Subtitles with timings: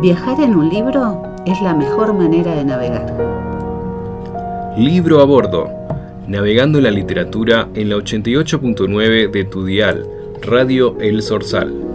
[0.00, 3.14] Viajar en un libro es la mejor manera de navegar.
[4.76, 5.70] Libro a bordo.
[6.28, 10.06] Navegando la literatura en la 88.9 de tu dial,
[10.42, 11.85] Radio El Sorsal.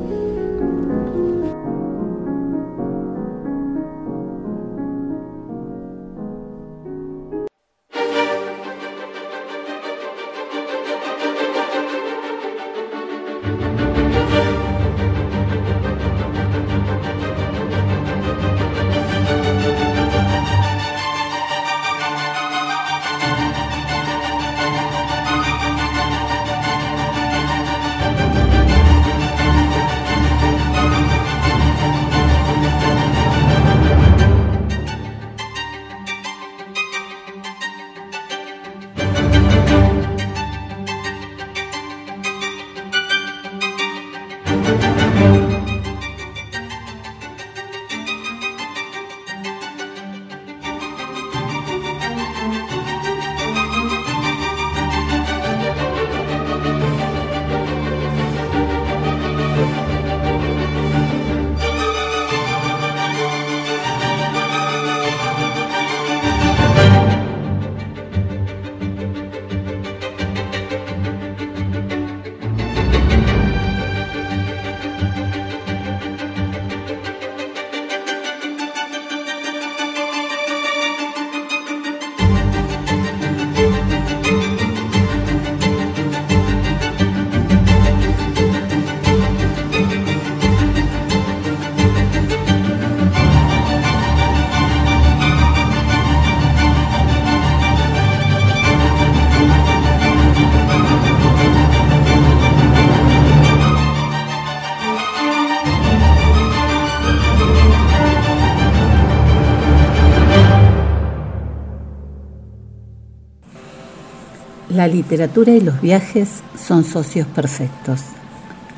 [114.73, 118.03] La literatura y los viajes son socios perfectos.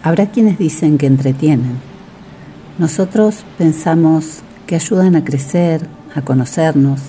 [0.02, 1.78] Habrá quienes dicen que entretienen.
[2.80, 7.00] Nosotros pensamos que ayudan a crecer, a conocernos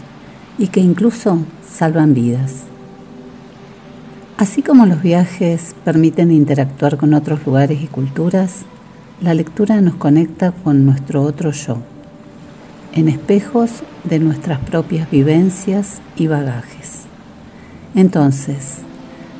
[0.58, 2.64] y que incluso salvan vidas.
[4.36, 8.66] Así como los viajes permiten interactuar con otros lugares y culturas,
[9.22, 11.78] la lectura nos conecta con nuestro otro yo,
[12.92, 13.70] en espejos
[14.02, 17.03] de nuestras propias vivencias y bagajes.
[17.94, 18.78] Entonces,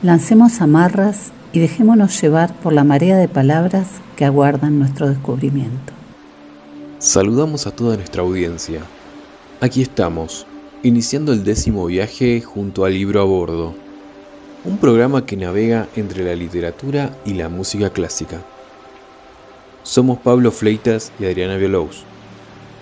[0.03, 5.93] lancemos amarras y dejémonos llevar por la marea de palabras que aguardan nuestro descubrimiento.
[6.99, 8.81] Saludamos a toda nuestra audiencia.
[9.61, 10.47] Aquí estamos,
[10.85, 13.75] iniciando el décimo viaje junto al libro a bordo,
[14.65, 18.41] un programa que navega entre la literatura y la música clásica.
[19.83, 22.05] Somos Pablo Fleitas y Adriana Vilous,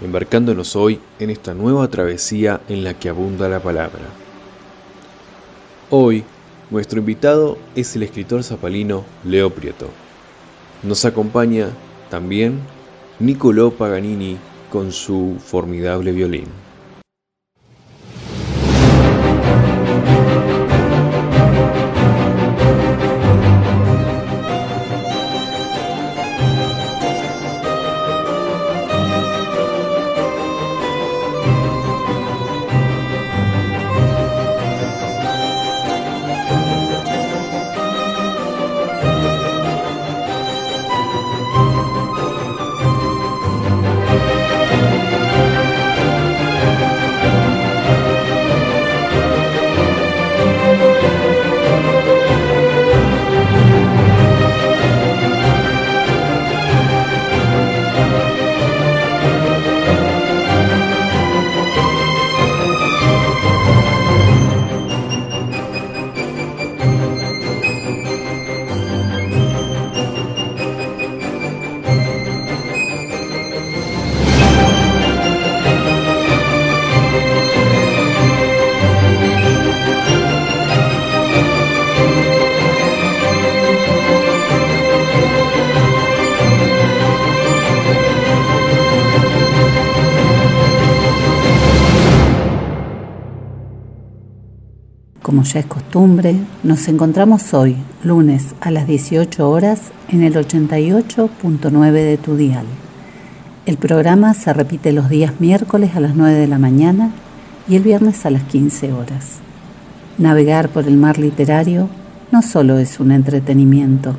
[0.02, 4.21] embarcándonos hoy en esta nueva travesía en la que abunda la palabra.
[5.94, 6.24] Hoy,
[6.70, 9.90] nuestro invitado es el escritor zapalino Leo Prieto.
[10.82, 11.68] Nos acompaña
[12.08, 12.60] también
[13.18, 14.38] Niccolò Paganini
[14.70, 16.61] con su formidable violín.
[95.42, 97.74] Como ya es costumbre, nos encontramos hoy,
[98.04, 102.64] lunes a las 18 horas, en el 88.9 de tu dial.
[103.66, 107.10] El programa se repite los días miércoles a las 9 de la mañana
[107.68, 109.40] y el viernes a las 15 horas.
[110.16, 111.88] Navegar por el mar literario
[112.30, 114.14] no solo es un entretenimiento,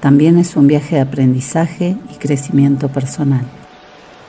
[0.00, 3.44] también es un viaje de aprendizaje y crecimiento personal.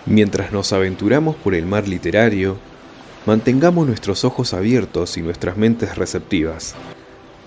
[0.05, 2.57] Mientras nos aventuramos por el mar literario,
[3.25, 6.75] mantengamos nuestros ojos abiertos y nuestras mentes receptivas.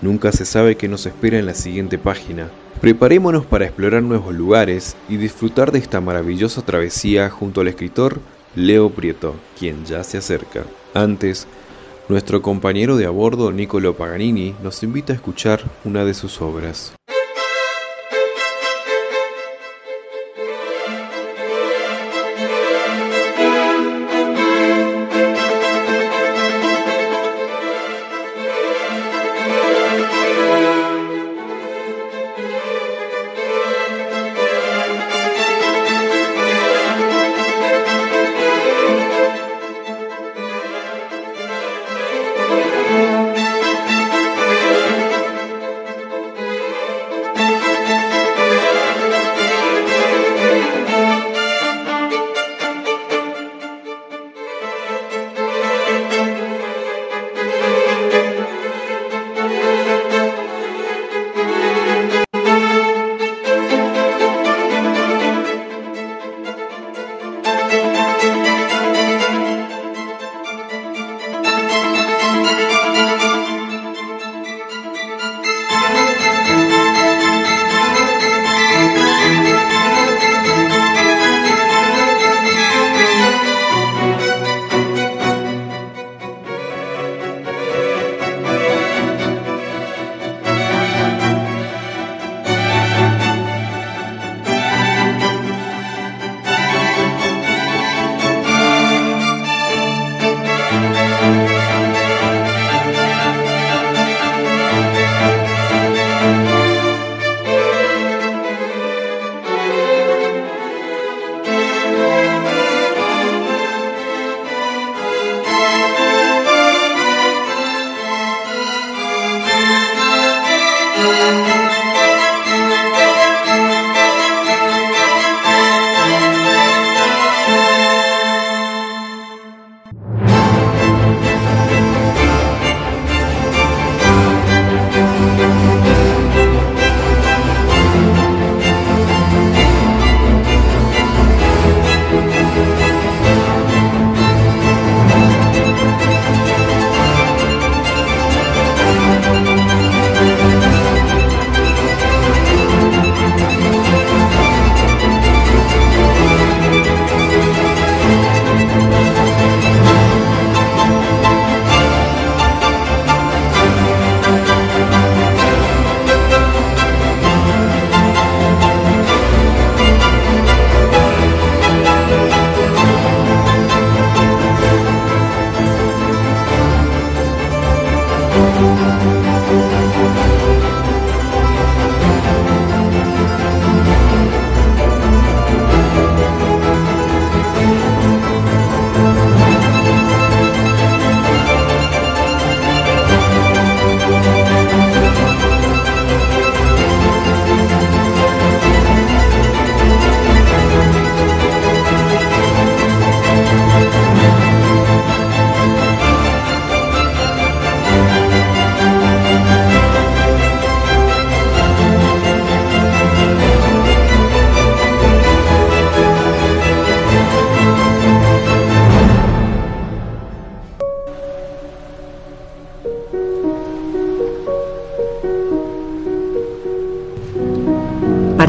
[0.01, 2.49] Nunca se sabe qué nos espera en la siguiente página.
[2.81, 8.19] Preparémonos para explorar nuevos lugares y disfrutar de esta maravillosa travesía junto al escritor
[8.55, 10.63] Leo Prieto, quien ya se acerca.
[10.93, 11.47] Antes,
[12.09, 16.93] nuestro compañero de a bordo, Niccolo Paganini, nos invita a escuchar una de sus obras.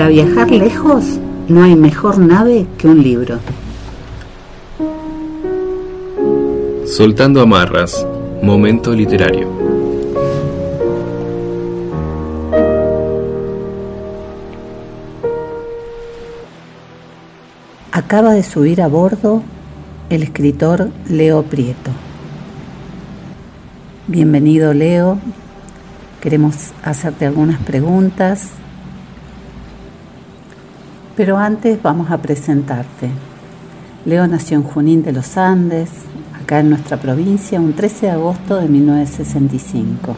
[0.06, 3.40] Para viajar lejos no hay mejor nave que un libro.
[6.86, 8.06] Soltando amarras,
[8.40, 9.48] momento literario.
[17.90, 19.42] Acaba de subir a bordo
[20.08, 21.90] el escritor Leo Prieto.
[24.06, 25.18] Bienvenido Leo,
[26.20, 28.52] queremos hacerte algunas preguntas
[31.16, 33.10] pero antes vamos a presentarte.
[34.04, 35.90] Leo nació en Junín de los Andes,
[36.40, 40.14] acá en nuestra provincia, un 13 de agosto de 1965.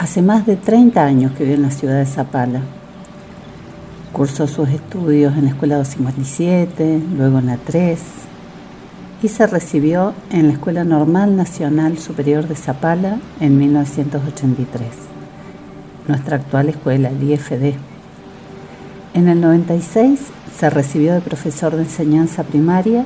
[0.00, 2.60] Hace más de 30 años que vive en la ciudad de Zapala.
[4.12, 8.00] Cursó sus estudios en la Escuela 257, luego en la 3
[9.22, 14.88] y se recibió en la Escuela Normal Nacional Superior de Zapala en 1983,
[16.08, 17.91] nuestra actual escuela, el IFD.
[19.14, 23.04] En el 96 se recibió de profesor de enseñanza primaria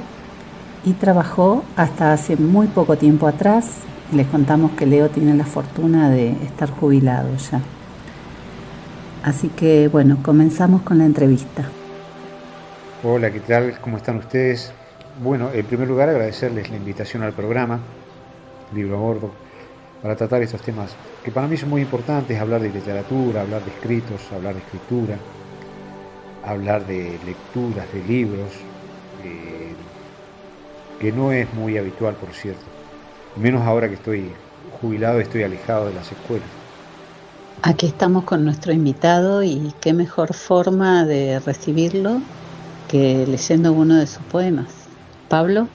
[0.84, 3.78] y trabajó hasta hace muy poco tiempo atrás.
[4.12, 7.60] Les contamos que Leo tiene la fortuna de estar jubilado ya.
[9.24, 11.64] Así que bueno, comenzamos con la entrevista.
[13.02, 13.80] Hola, ¿qué tal?
[13.80, 14.72] ¿Cómo están ustedes?
[15.20, 17.80] Bueno, en primer lugar agradecerles la invitación al programa
[18.72, 19.30] Libro a Bordo
[20.00, 20.94] para tratar estos temas
[21.24, 25.16] que para mí son muy importantes, hablar de literatura, hablar de escritos, hablar de escritura,
[26.46, 28.50] hablar de lecturas, de libros,
[29.24, 29.74] eh,
[31.00, 32.62] que no es muy habitual, por cierto.
[33.36, 34.30] Menos ahora que estoy
[34.80, 36.48] jubilado y estoy alejado de las escuelas.
[37.62, 42.20] Aquí estamos con nuestro invitado y qué mejor forma de recibirlo
[42.88, 44.68] que leyendo uno de sus poemas.
[45.28, 45.68] Pablo.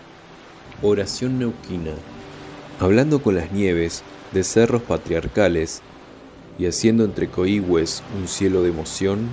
[0.81, 1.91] Oración neuquina.
[2.79, 5.81] Hablando con las nieves de cerros patriarcales
[6.57, 9.27] y haciendo entre coigües un cielo de emoción,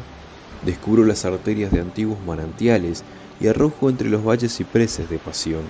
[0.65, 3.05] descubro las arterias de antiguos manantiales
[3.41, 5.63] y arrojo entre los valles cipreses de pasión.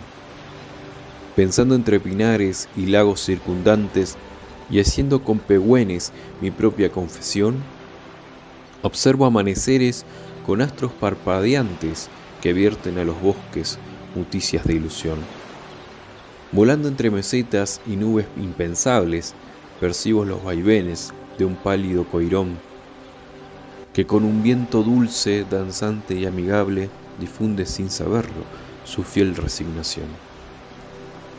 [1.36, 4.16] Pensando entre pinares y lagos circundantes
[4.70, 7.56] y haciendo con pegüenes mi propia confesión,
[8.82, 10.04] observo amaneceres
[10.46, 12.08] con astros parpadeantes
[12.40, 13.78] que vierten a los bosques
[14.16, 15.18] noticias de ilusión.
[16.50, 19.34] Volando entre mesetas y nubes impensables,
[19.80, 22.58] percibo los vaivenes de un pálido coirón
[23.98, 26.88] que con un viento dulce, danzante y amigable
[27.18, 28.44] difunde sin saberlo
[28.84, 30.06] su fiel resignación.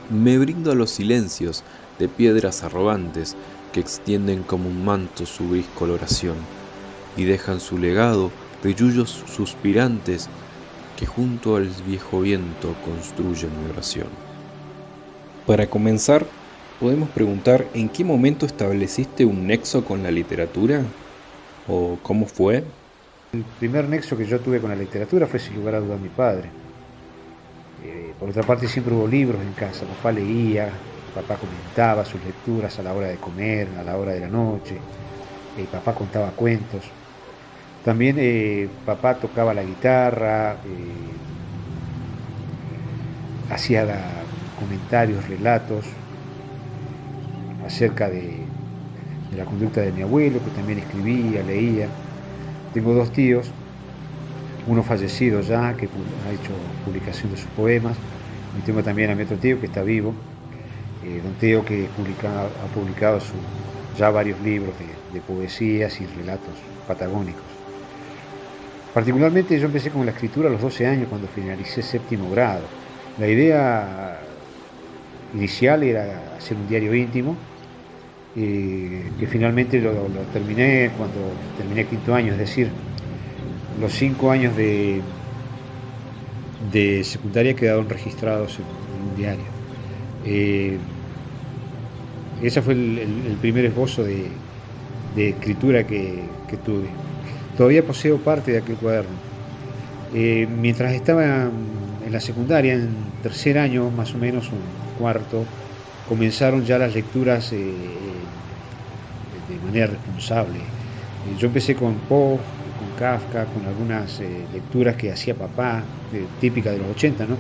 [0.10, 1.64] Me brindo a los silencios
[2.00, 3.38] de piedras arrogantes
[3.72, 6.36] que extienden como un manto su gris coloración
[7.16, 8.30] y dejan su legado
[8.62, 10.28] de yuyos suspirantes
[10.98, 14.08] que junto al viejo viento construyen mi oración.
[15.48, 16.26] Para comenzar,
[16.82, 20.84] podemos preguntar en qué momento estableciste un nexo con la literatura
[21.70, 22.64] o cómo fue.
[23.32, 26.10] El primer nexo que yo tuve con la literatura fue sin lugar a dudas mi
[26.10, 26.50] padre.
[27.86, 30.70] Eh, por otra parte siempre hubo libros en casa, papá leía,
[31.14, 34.76] papá comentaba sus lecturas a la hora de comer, a la hora de la noche,
[35.58, 36.84] eh, papá contaba cuentos.
[37.86, 40.58] También eh, papá tocaba la guitarra,
[43.50, 43.88] hacía
[44.60, 45.86] comentarios, relatos
[47.66, 48.49] acerca de,
[49.32, 51.88] de la conducta de mi abuelo, que también escribía, leía.
[52.74, 53.52] Tengo dos tíos,
[54.68, 56.52] uno fallecido ya, que ha hecho
[56.86, 57.98] publicación de sus poemas,
[58.58, 60.14] y tengo también a mi otro tío que está vivo,
[61.04, 63.20] eh, don Teo que ha publicado
[63.98, 64.74] ya varios libros
[65.14, 66.54] de, poesías y relatos
[66.88, 67.44] patagónicos.
[68.94, 72.62] Particularmente yo empecé con la escritura a los 12 años cuando finalicé séptimo grado.
[73.20, 74.20] La idea
[75.34, 77.36] inicial era hacer un diario íntimo,
[78.36, 79.92] que finalmente lo,
[80.32, 81.16] terminé cuando
[81.58, 82.70] terminé quinto año, es decir,
[83.82, 85.02] los cinco años de,
[86.72, 89.46] de secundaria quedaron registrados en, un diario.
[90.26, 90.78] Eh,
[92.44, 94.28] ese fue el, primer esbozo de,
[95.18, 96.24] escritura que,
[96.66, 96.88] tuve.
[97.58, 99.12] Todavía poseo parte de aquel cuaderno.
[100.14, 101.50] Eh, mientras estaba
[102.06, 102.90] en la secundaria, en
[103.22, 104.60] tercer año más o menos, un
[104.98, 105.46] cuarto,
[106.10, 107.66] comenzaron ya las lecturas de
[109.66, 110.60] manera responsable.
[111.40, 112.40] yo empecé con Poe,
[113.00, 115.82] Kafka, con algunas eh, lecturas que hacía papá,
[116.14, 117.38] eh, típica de los 80, ¿no?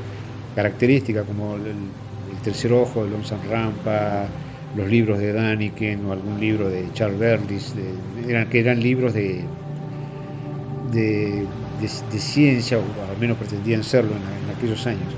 [0.56, 1.76] características como el,
[2.44, 4.26] tercer ojo de Lomsan Rampa,
[4.78, 7.74] los libros de Daniken o algún libro de Charles Berlis,
[8.26, 9.42] eran, que eran libros de,
[10.94, 11.46] de,
[11.88, 15.14] ciencia, o al menos pretendían serlo en, aquellos años.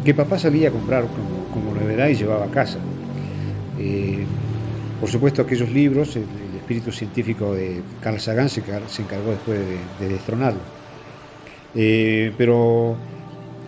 [0.00, 2.78] Eh, que papá sabía comprar como, como novedad y llevaba a casa.
[5.00, 6.16] por supuesto, aquellos libros,
[6.70, 9.58] espíritu científico de Carl Sagan se, encargó después
[9.98, 10.60] de, destronarlo.
[11.74, 12.96] Eh, pero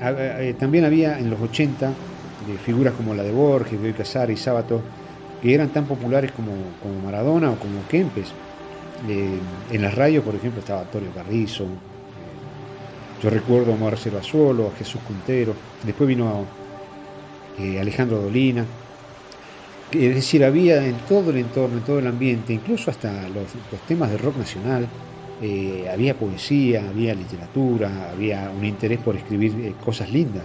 [0.01, 1.93] eh, también había en los 80
[2.65, 4.81] figuras como la de Borges, Bioy Casari y Sábato,
[5.43, 6.53] que eran tan populares como,
[7.05, 8.29] Maradona o como Kempes.
[9.09, 9.39] Eh,
[9.73, 11.67] en las radios, por ejemplo, estaba Antonio Carrizo,
[13.23, 16.47] yo recuerdo a Marcelo Azuolo, a Jesús Cuntero, después vino
[17.59, 18.65] Alejandro Dolina,
[19.93, 23.47] es decir, había en todo el entorno, en todo el ambiente, incluso hasta los,
[23.87, 24.89] temas de rock nacional,
[25.43, 30.45] eh, había poesía, había literatura, había un interés por escribir eh, cosas lindas.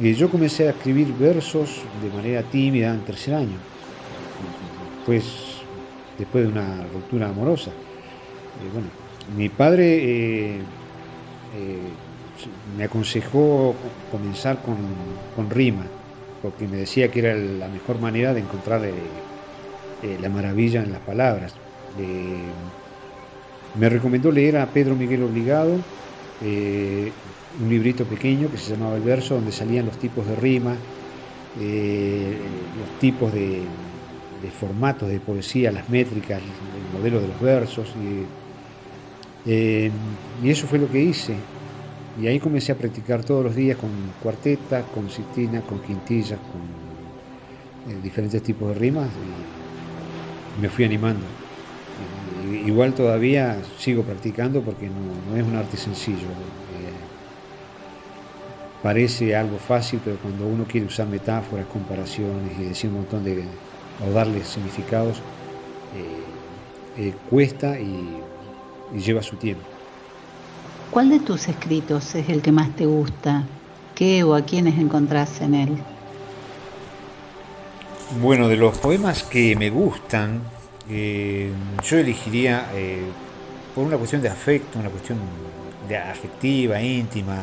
[0.00, 3.58] Y yo comencé a escribir versos de manera tímida en tercer año,
[5.06, 5.24] pues
[6.18, 7.70] después de una ruptura amorosa.
[7.70, 8.88] Eh, bueno,
[9.36, 10.60] mi padre
[12.76, 13.74] me aconsejó
[14.10, 14.76] comenzar con,
[15.36, 15.84] con rima
[16.42, 18.92] porque me decía que era la mejor manera de encontrar eh,
[20.02, 21.54] eh, la maravilla en las palabras.
[23.78, 25.78] Me recomendó leer a Pedro Miguel Obligado,
[26.42, 27.12] eh,
[27.62, 30.74] un librito pequeño que se llamaba El Verso, donde salían los tipos de rima,
[31.60, 32.36] eh,
[32.78, 33.62] los tipos de,
[34.58, 37.94] formatos de poesía, las métricas, el modelo de los versos.
[39.46, 39.90] Eh,
[40.42, 41.34] y, eso fue lo que hice.
[42.20, 43.90] Y ahí comencé a practicar todos los días con
[44.22, 51.24] cuarteta, con citina, con quintillas, con diferentes tipos de rimas y me fui animando.
[52.64, 56.28] igual todavía sigo practicando porque no es un arte sencillo
[58.82, 63.44] parece algo fácil, pero cuando uno quiere usar metáforas, comparaciones y decir un montón de,
[64.04, 65.18] o darle significados,
[66.98, 68.18] eh, eh, cuesta y,
[68.94, 69.64] lleva su tiempo.
[70.90, 73.44] ¿Cuál de tus escritos es el que más te gusta?
[73.94, 75.78] ¿Qué o a quiénes encontrás en él?
[78.20, 80.42] Bueno, de los poemas que me gustan,
[80.88, 81.50] eh,
[81.82, 82.66] yo elegiría,
[83.74, 85.18] por una cuestión de afecto, una cuestión
[85.88, 87.38] de afectiva, íntima,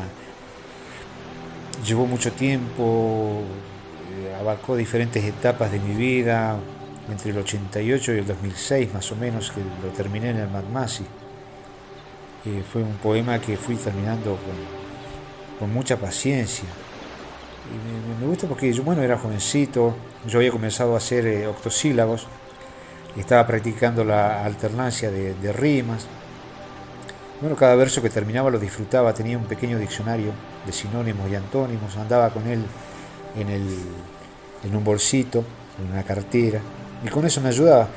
[1.84, 3.42] llevó mucho tiempo,
[4.12, 6.58] eh, abarcó diferentes etapas de mi vida,
[7.10, 11.04] entre el 88 y el 2006 más o menos, que lo terminé en el Magmasi.
[12.72, 14.38] Fue un poema que fui terminando
[15.58, 16.64] con, mucha paciencia.
[17.70, 19.94] Y me, gusta porque bueno, era jovencito,
[20.26, 22.26] yo había comenzado a hacer eh, octosílabos,
[23.16, 26.06] estaba practicando la alternancia de, de rimas.
[27.42, 30.32] Bueno, cada verso que terminaba lo disfrutaba, tenía un pequeño diccionario
[30.64, 32.64] de sinónimos y antónimos, andaba con él
[33.36, 33.66] en, el,
[34.64, 35.44] en un bolsito,
[35.78, 36.60] en una cartera,
[37.04, 37.88] y con eso me ayudaba.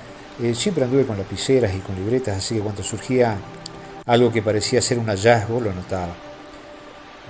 [0.42, 3.38] Eh, siempre anduve con lapiceras y con libretas, así que cuando surgía
[4.06, 6.14] algo que parecía ser un hallazgo, lo anotaba.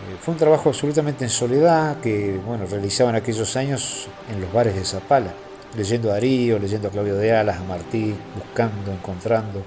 [0.03, 4.51] Eh, fue un trabajo absolutamente en soledad que bueno, realizaba en aquellos años en los
[4.51, 5.33] bares de Zapala,
[5.77, 9.63] leyendo a Darío, leyendo a Claudio de Alas, a Martí, buscando, encontrando.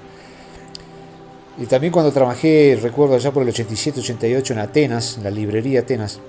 [1.58, 6.20] Y también cuando trabajé, recuerdo allá por el 87-88 en Atenas, en la librería Atenas,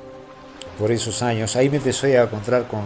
[0.79, 2.81] por esos años, ahí me empecé a encontrar con,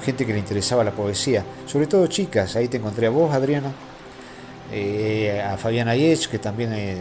[0.00, 3.72] gente que le interesaba la poesía, sobre todo chicas, ahí te encontré a vos, Adriana,
[4.72, 6.96] eh, a Fabiana Yech, que también eh,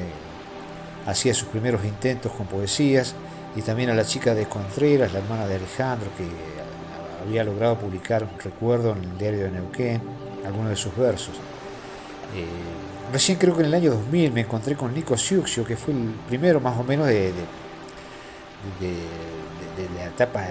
[1.05, 3.15] hacía sus primeros intentos con poesías,
[3.55, 6.25] y también a la chica de Contreras, la hermana de Alejandro, que
[7.25, 10.01] había logrado publicar, recuerdo, en el diario de Neuquén,
[10.45, 11.35] algunos de sus versos.
[12.35, 12.45] Eh,
[13.11, 16.13] Recién creo que en el año 2000 me encontré con Nico Siuxio, que fue el
[16.27, 17.33] primero más o menos de,
[19.95, 20.45] la etapa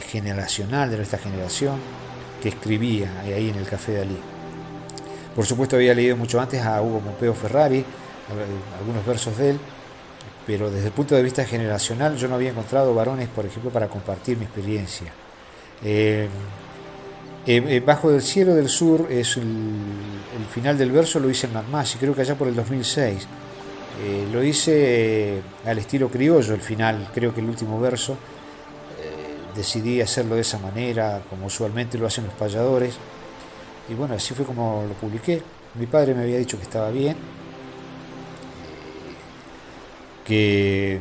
[0.00, 1.80] generacional de nuestra generación
[2.40, 4.31] que escribía ahí en el Café de Ali.
[5.34, 7.84] Por supuesto había leído mucho antes a Hugo Pompeo Ferrari,
[8.78, 9.58] algunos versos de él,
[10.46, 13.88] pero desde el punto de vista generacional yo no había encontrado varones, por ejemplo, para
[13.88, 15.12] compartir mi experiencia.
[15.84, 16.28] Eh,
[17.44, 19.44] eh, eh, bajo el cielo del sur es el,
[20.48, 23.26] final del verso lo hice en y creo que allá por el 2006.
[24.04, 28.16] Eh, lo hice al estilo criollo el final, creo que el último verso.
[29.56, 32.94] decidí hacerlo de esa manera, como usualmente lo hacen los payadores.
[33.88, 35.42] Y bueno, así fue como lo publiqué.
[35.74, 37.16] Mi padre me había dicho que estaba bien,
[40.24, 41.00] que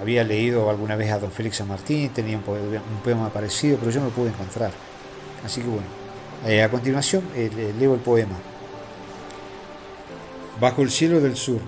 [0.00, 4.00] había leído alguna vez a don Félix San Martín, tenía un poema parecido, pero yo
[4.00, 4.70] no lo pude encontrar.
[5.44, 5.86] Así que bueno,
[6.46, 8.36] eh, a continuación eh, leo el poema.
[10.60, 11.60] Bajo el cielo del sur,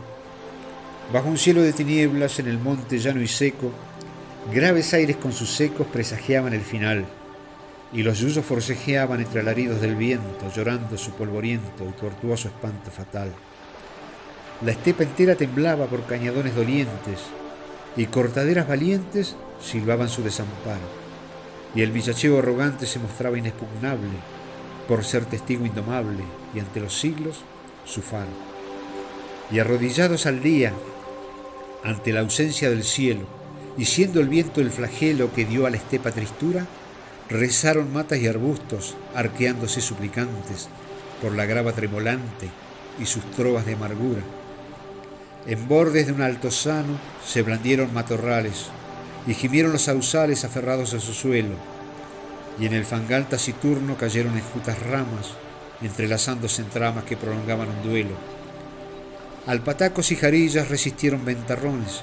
[1.12, 3.70] bajo un cielo de tinieblas en el monte llano y seco,
[4.52, 7.04] graves aires con sus ecos presagiaban el final,
[7.96, 13.32] y los yuyos forcejeaban entre alaridos del viento, llorando su polvoriento y tortuoso espanto fatal.
[14.64, 17.22] La estepa entera temblaba por cañadones dolientes,
[17.96, 21.06] y cortaderas valientes silbaban su desamparo
[21.76, 24.16] y el villacheo arrogante se mostraba inexpugnable
[24.88, 27.42] por ser testigo indomable y ante los siglos
[27.84, 28.30] su faro.
[29.50, 30.72] Y arrodillados al día
[31.84, 33.26] ante la ausencia del cielo
[33.76, 36.66] y siendo el viento el flagelo que dio a la estepa tristura,
[37.28, 40.68] rezaron matas y arbustos arqueándose suplicantes
[41.20, 42.48] por la grava tremolante
[43.00, 44.22] y sus trovas de amargura.
[45.46, 48.66] En bordes de un altozano se blandieron matorrales,
[49.26, 51.54] y gimieron los sausales aferrados a su suelo,
[52.58, 55.34] y en el fangal taciturno cayeron enjutas ramas,
[55.82, 58.14] entrelazándose en tramas que prolongaban un duelo.
[59.46, 62.02] Alpatacos y jarillas resistieron ventarrones,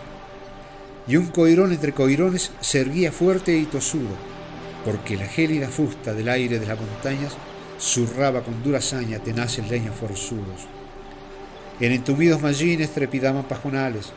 [1.08, 4.16] y un coirón entre coirones se erguía fuerte y tosudo,
[4.84, 7.34] porque la gélida fusta del aire de las montañas
[7.80, 10.68] zurraba con dura saña tenaces leños forzudos.
[11.80, 14.14] En entumidos mallines trepidaban pajonales,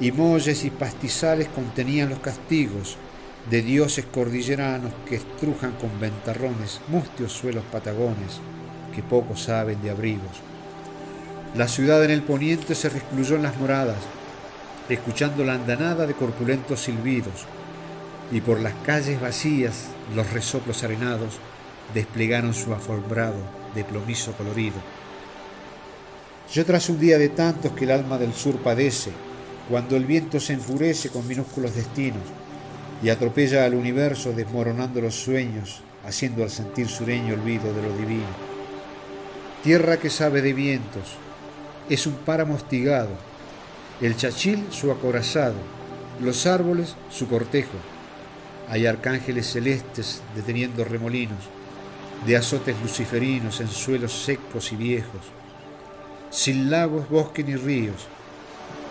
[0.00, 2.96] y molles y pastizales contenían los castigos
[3.50, 8.40] de dioses cordilleranos que estrujan con ventarrones mustios suelos patagones
[8.94, 10.40] que poco saben de abrigos.
[11.54, 14.02] La ciudad en el poniente se recluyó en las moradas,
[14.88, 17.46] escuchando la andanada de corpulentos silbidos,
[18.34, 21.38] y por las calles vacías los resoplos arenados
[21.94, 23.36] desplegaron su aforbrado
[23.76, 24.74] de plomizo colorido.
[26.52, 29.12] Yo tras un día de tantos que el alma del sur padece,
[29.70, 32.24] cuando el viento se enfurece con minúsculos destinos
[33.04, 38.26] y atropella al universo desmoronando los sueños, haciendo al sentir sureño olvido de lo divino.
[39.62, 41.18] Tierra que sabe de vientos,
[41.88, 43.10] es un páramo hostigado,
[44.00, 45.54] el chachil su acorazado,
[46.20, 47.93] los árboles su cortejo.
[48.68, 51.38] Hay arcángeles celestes deteniendo remolinos,
[52.26, 55.20] de azotes luciferinos en suelos secos y viejos,
[56.30, 58.06] sin lagos, bosques ni ríos.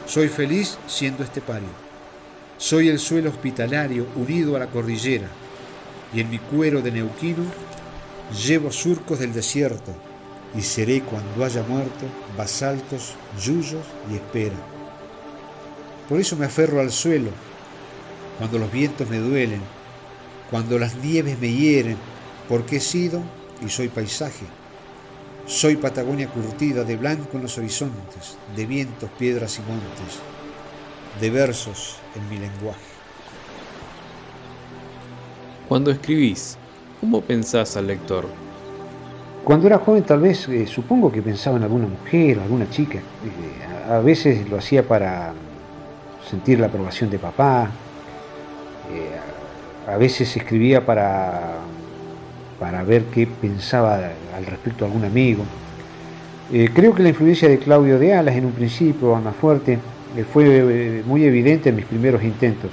[0.05, 1.69] Soy feliz siendo estepario.
[2.57, 5.27] Soy el suelo hospitalario unido a la cordillera,
[6.13, 7.43] y en mi cuero de neuquino
[8.45, 9.93] llevo surcos del desierto,
[10.55, 12.05] y seré cuando haya muerto
[12.37, 14.55] basaltos, yuyos y espera.
[16.07, 17.31] Por eso me aferro al suelo,
[18.37, 19.61] cuando los vientos me duelen,
[20.49, 21.97] cuando las nieves me hieren,
[22.47, 23.21] porque he sido
[23.65, 24.45] y soy paisaje.
[25.45, 30.19] Soy Patagonia curtida de blanco en los horizontes, de vientos, piedras y montes,
[31.19, 32.79] de versos en mi lenguaje.
[35.67, 36.57] Cuando escribís,
[36.99, 38.27] ¿cómo pensás al lector?
[39.43, 42.99] Cuando era joven tal vez eh, supongo que pensaba en alguna mujer, alguna chica.
[42.99, 45.33] Eh, a veces lo hacía para
[46.29, 47.69] sentir la aprobación de papá.
[48.91, 51.59] Eh, a veces escribía para
[52.59, 53.95] para ver qué pensaba
[54.35, 55.43] al respecto algún amigo.
[56.51, 59.79] Eh, creo que la influencia de Claudio de Alas en un principio, más fuerte,
[60.15, 62.71] eh, fue muy evidente en mis primeros intentos.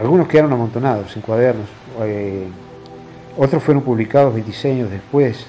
[0.00, 1.68] algunos quedaron amontonados en cuadernos,
[3.36, 5.46] otros fueron publicados 26 años después.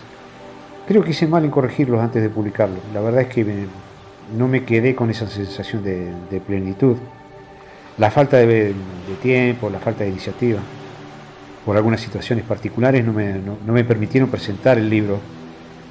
[0.88, 2.80] Creo que hice mal en corregirlos antes de publicarlos.
[2.94, 3.46] La verdad es que
[4.38, 6.98] no me quedé con esa sensación de, plenitud.
[8.02, 8.74] La falta de
[9.22, 10.60] tiempo, la falta de iniciativa
[11.64, 15.20] por algunas situaciones particulares no me, permitieron presentar el libro,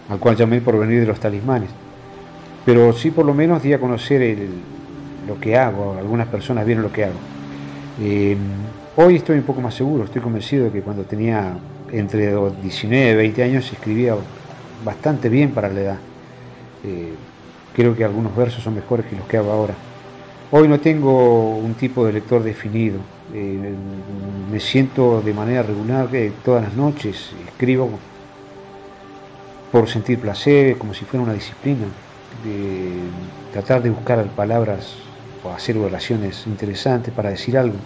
[0.08, 1.70] al cual llamé por venir de los talismanes.
[2.66, 4.36] Pero sí por lo menos di a conocer
[5.28, 7.20] lo que hago, algunas personas vieron lo que hago.
[8.00, 8.36] Eh,
[8.96, 11.58] hoy estoy un poco más seguro, estoy convencido de que cuando tenía
[11.92, 14.16] entre 19 y 20 años escribía
[14.84, 15.98] bastante bien para la edad.
[16.82, 17.12] Eh,
[17.72, 19.74] creo que algunos versos son mejores que los que hago ahora.
[20.52, 22.98] Hoy no tengo un tipo de lector definido,
[23.32, 23.72] eh,
[24.50, 27.88] me siento de manera regular que todas las noches, escribo
[29.70, 31.86] por sentir placer, como si fuera una disciplina,
[32.42, 32.90] de
[33.52, 34.96] tratar de buscar palabras
[35.44, 37.76] o hacer oraciones interesantes para decir algo.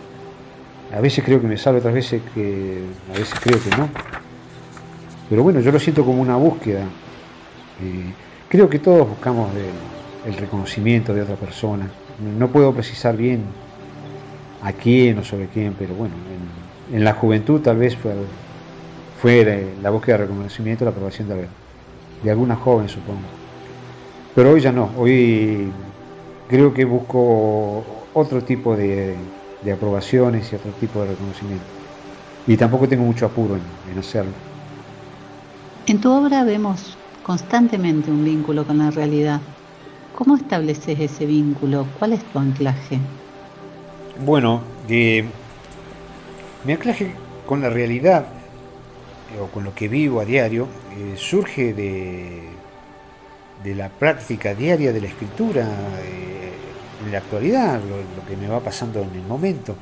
[0.91, 2.83] A veces creo que me sale, otras veces que
[3.15, 3.91] a veces creo que no.
[5.29, 6.85] Pero bueno, yo lo siento como una búsqueda.
[7.83, 8.07] Eh,
[8.49, 9.51] creo que todos buscamos
[10.25, 11.91] el reconocimiento de otra persona.
[12.39, 13.43] No puedo precisar bien
[14.63, 16.15] a quién o sobre quién, pero bueno,
[16.93, 18.13] en, la juventud tal vez fue,
[19.21, 21.47] fue la búsqueda de reconocimiento, la aprobación de,
[22.23, 23.21] de alguna joven, supongo.
[24.35, 25.71] Pero hoy ya no, hoy
[26.49, 29.17] creo que busco otro tipo de,
[29.73, 31.65] aprobaciones y otro tipo de reconocimiento.
[32.47, 34.33] Y tampoco tengo mucho apuro en, en hacerlo.
[35.87, 39.41] En tu obra vemos constantemente un vínculo con la realidad.
[40.15, 41.87] ¿Cómo estableces ese vínculo?
[41.99, 43.01] ¿Cuál es tu anclaje?
[44.25, 47.13] Bueno, mi anclaje
[47.45, 48.27] con la realidad
[49.35, 52.43] eh, o con lo que vivo a diario eh, surge de,
[53.65, 56.53] de, la práctica diaria de la escritura eh,
[57.05, 59.75] en la actualidad, lo, que me va pasando en el momento.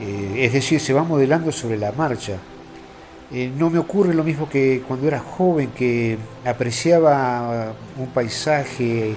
[0.00, 2.36] es decir, se va modelando sobre la marcha.
[3.58, 9.16] no me ocurre lo mismo que cuando era joven, que apreciaba un paisaje,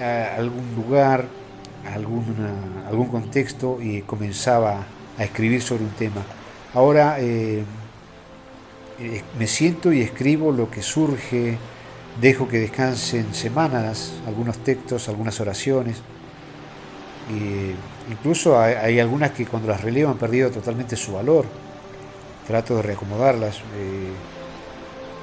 [0.00, 1.26] algún lugar,
[1.94, 4.84] algún contexto y comenzaba
[5.18, 6.22] a escribir sobre un tema.
[6.74, 7.64] Ahora eh,
[8.98, 11.58] eh, me siento y escribo lo que surge,
[12.20, 16.02] dejo que descansen semanas algunos textos, algunas oraciones.
[18.10, 21.46] incluso hay, algunas que cuando las relevo han perdido totalmente su valor.
[22.46, 23.58] Trato de reacomodarlas.
[23.76, 24.12] Eh,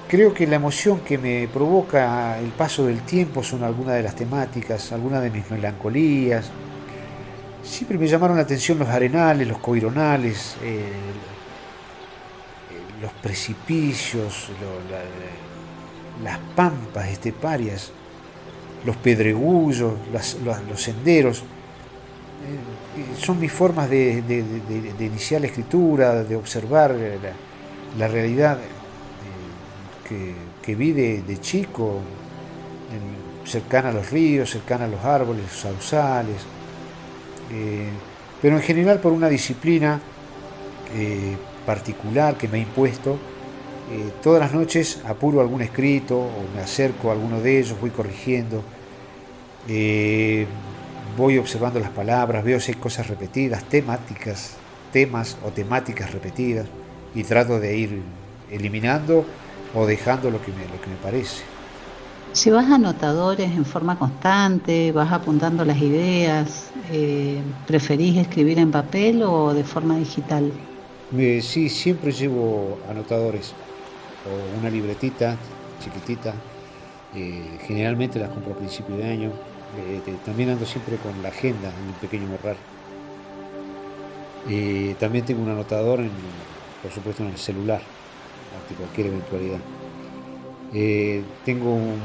[0.10, 4.16] creo que la emoción que me provoca el paso del tiempo son algunas de las
[4.16, 6.52] temáticas, algunas de mis melancolías,
[7.64, 10.92] Siempre me llamaron la atención los arenales, los coironales, eh, eh,
[13.02, 14.50] los precipicios,
[16.24, 17.92] las pampas esteparias,
[18.86, 21.40] los pedregullos, los senderos.
[21.40, 21.44] Eh,
[23.20, 24.24] son mis formas de,
[25.00, 26.96] iniciar la escritura, de observar
[27.98, 28.58] la, realidad
[30.62, 32.02] que, vi de, chico
[33.46, 36.38] cercana a los ríos, cercana a los árboles, sausales,
[37.52, 37.90] eh,
[38.42, 40.00] pero en general por una disciplina
[40.96, 43.18] eh, particular que me ha impuesto,
[43.92, 47.90] eh, todas las noches apuro algún escrito o me acerco a alguno de ellos, voy
[47.90, 48.64] corrigiendo,
[51.18, 54.56] voy observando las palabras, veo si hay cosas repetidas, temáticas,
[54.92, 56.68] temas o temáticas repetidas
[57.14, 58.02] y trato de ir
[58.52, 59.26] eliminando
[59.74, 61.44] o dejando lo que me, lo que me parece.
[62.32, 68.72] Si vas a anotadores en forma constante, vas apuntando las ideas, eh, ¿preferís escribir en
[68.72, 70.52] papel o de forma digital?
[71.42, 73.54] sí, siempre llevo anotadores
[74.26, 75.38] o una libretita
[75.84, 76.34] chiquitita.
[77.16, 79.32] Eh, generalmente las compro a principio de año.
[79.78, 82.58] Eh, también ando siempre con la agenda en un pequeño morral.
[85.00, 86.12] también tengo un anotador, en,
[86.82, 87.82] por supuesto, en el celular,
[88.58, 89.60] ante cualquier eventualidad.
[90.74, 92.00] Eh, tengo un,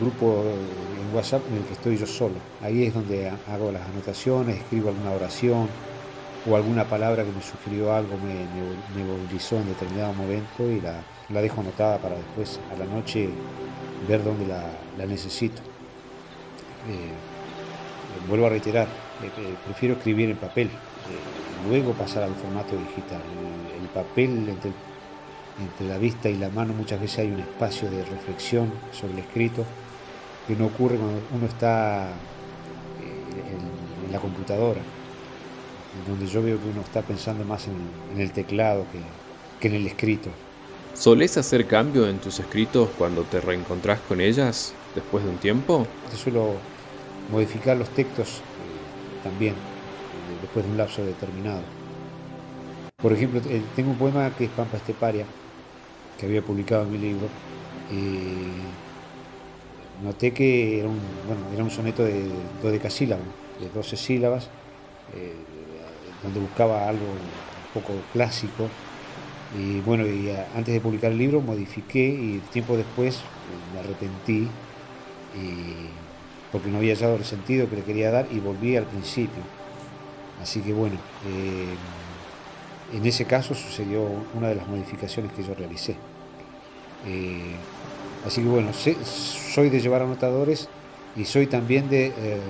[0.00, 2.36] grupo en WhatsApp en el que estoy yo solo.
[2.62, 5.68] Ahí es donde hago las anotaciones, escribo alguna oración
[6.48, 11.02] o alguna palabra que me sugirió algo, me, movilizó en determinado momento y la,
[11.40, 13.28] dejo anotada para después a la noche
[14.08, 15.60] ver dónde la, necesito.
[16.88, 20.70] Eh, vuelvo a reiterar, eh, prefiero escribir en papel,
[21.68, 23.20] luego pasar al formato digital.
[23.74, 24.70] El, el papel entre
[25.62, 29.18] entre la vista y la mano muchas veces hay un espacio de reflexión sobre el
[29.20, 29.64] escrito
[30.46, 33.54] que no ocurre cuando uno está eh,
[34.06, 34.80] en, la computadora,
[36.06, 38.84] donde yo veo que uno está pensando más en, el teclado
[39.58, 40.28] que, en el escrito.
[40.92, 45.86] ¿Solés hacer cambio en tus escritos cuando te reencontrás con ellas después de un tiempo?
[46.10, 46.54] Yo suelo
[47.30, 51.62] modificar los textos eh, también, eh, después de un lapso determinado.
[53.00, 53.40] Por ejemplo,
[53.74, 55.24] tengo un poema que es Pampa Esteparia,
[56.18, 57.28] que había publicado en mi libro,
[60.02, 62.24] noté que era un, bueno, era un soneto de
[62.62, 63.22] dodecasílabo,
[63.60, 64.48] de 12 sílabas,
[65.14, 65.34] eh,
[66.22, 68.68] donde buscaba algo un poco clásico.
[69.58, 73.20] Y bueno, y antes de publicar el libro modifiqué y tiempo después eh,
[73.74, 74.48] me arrepentí
[76.50, 79.42] porque no había hallado el sentido que le quería dar y volví al principio.
[80.42, 80.96] Así que bueno,
[81.26, 81.74] eh,
[82.92, 84.02] en ese caso sucedió
[84.34, 85.96] una de las modificaciones que yo realicé.
[87.06, 87.56] Eh,
[88.26, 90.68] así que bueno, soy de llevar anotadores
[91.16, 92.40] y soy también de eh,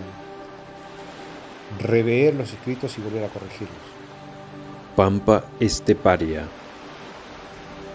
[2.36, 3.76] los escritos y volver a corregirlos.
[4.96, 6.46] Pampa Esteparia.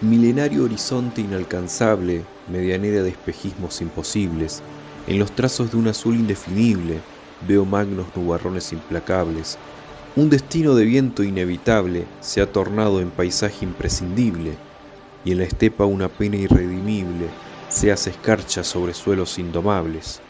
[0.00, 4.62] Milenario horizonte inalcanzable, medianera de espejismos imposibles,
[5.06, 7.00] en los trazos de un azul indefinible
[7.46, 9.58] veo magnos nubarrones implacables.
[10.16, 14.56] Un destino de viento inevitable se ha tornado en paisaje imprescindible
[15.24, 17.28] y en la estepa una pena irredimible
[17.68, 20.20] se hace escarcha sobre suelos indomables.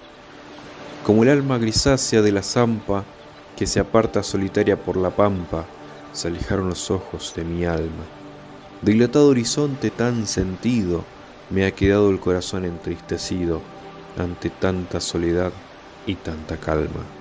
[1.04, 3.04] Como el alma grisácea de la zampa
[3.56, 5.64] que se aparta solitaria por la pampa,
[6.12, 8.04] se alejaron los ojos de mi alma.
[8.82, 11.04] Dilatado horizonte tan sentido,
[11.50, 13.62] me ha quedado el corazón entristecido
[14.18, 15.52] ante tanta soledad
[16.06, 17.17] y tanta calma.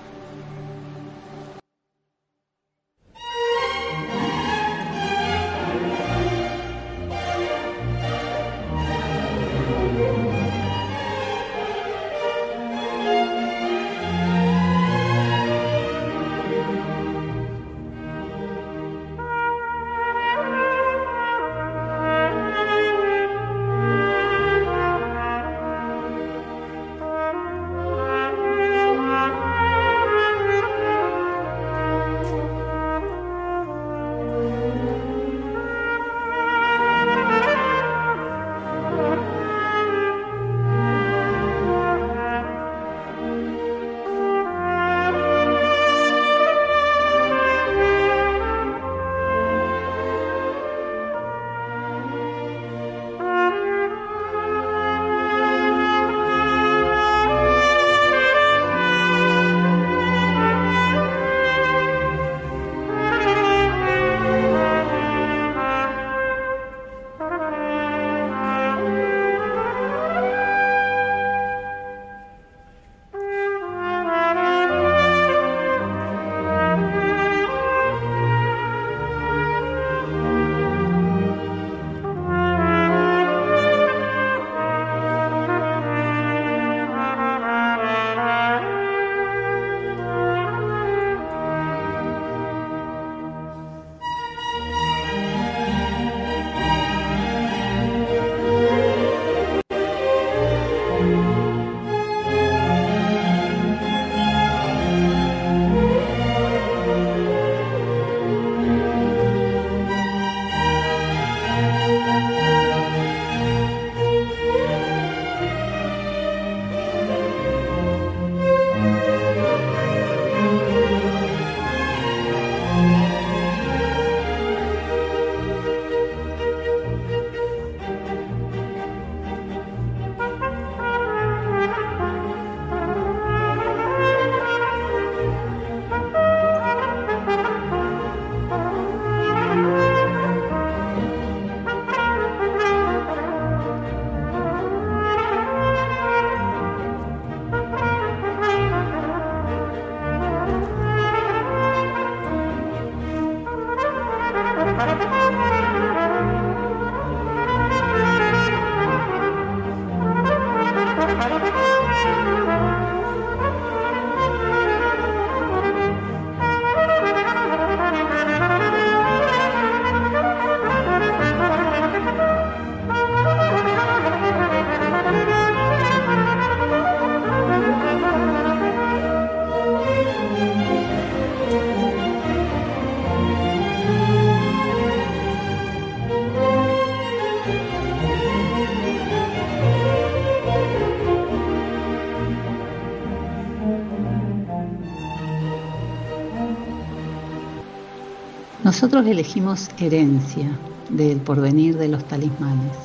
[198.77, 200.55] Nosotros elegimos herencia
[200.91, 202.77] del porvenir de los talismanes.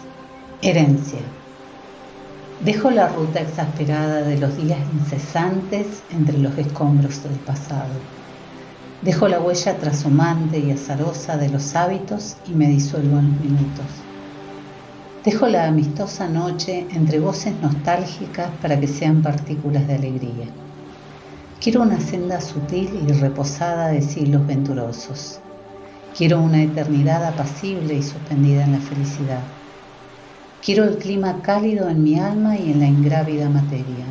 [0.62, 1.18] Herencia.
[2.64, 7.92] Dejo la ruta exasperada de los días incesantes entre los escombros del pasado.
[9.02, 13.86] Dejo la huella trashumante y azarosa de los hábitos y me disuelvo en los minutos.
[15.26, 20.46] Dejo la amistosa noche entre voces nostálgicas para que sean partículas de alegría.
[21.60, 25.42] Quiero una senda sutil y reposada de siglos venturosos.
[26.16, 29.40] Quiero una eternidad apacible y suspendida en la felicidad.
[30.64, 34.04] Quiero el clima cálido en mi alma y en la ingrávida materia.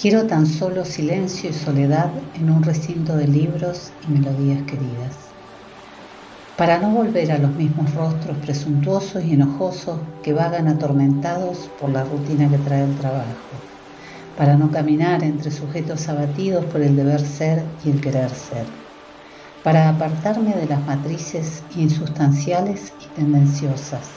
[0.00, 5.26] Quiero tan solo silencio y soledad en un recinto de libros y melodías queridas
[6.56, 12.02] para no volver a los mismos rostros presuntuosos y enojosos que vagan atormentados por la
[12.04, 13.26] rutina que trae el trabajo,
[14.38, 18.64] para no caminar entre sujetos abatidos por el deber ser y el querer ser,
[19.66, 24.10] para apartarme de las matrices insustanciales y tendenciosas,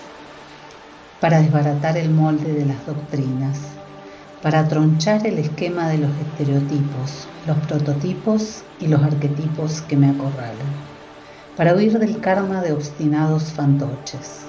[1.19, 3.57] para desbaratar el molde de las doctrinas,
[4.43, 10.53] para tronchar el esquema de los estereotipos, los prototipos y los arquetipos que me acorralan
[11.57, 14.41] para huir del karma de obstinados fantoches,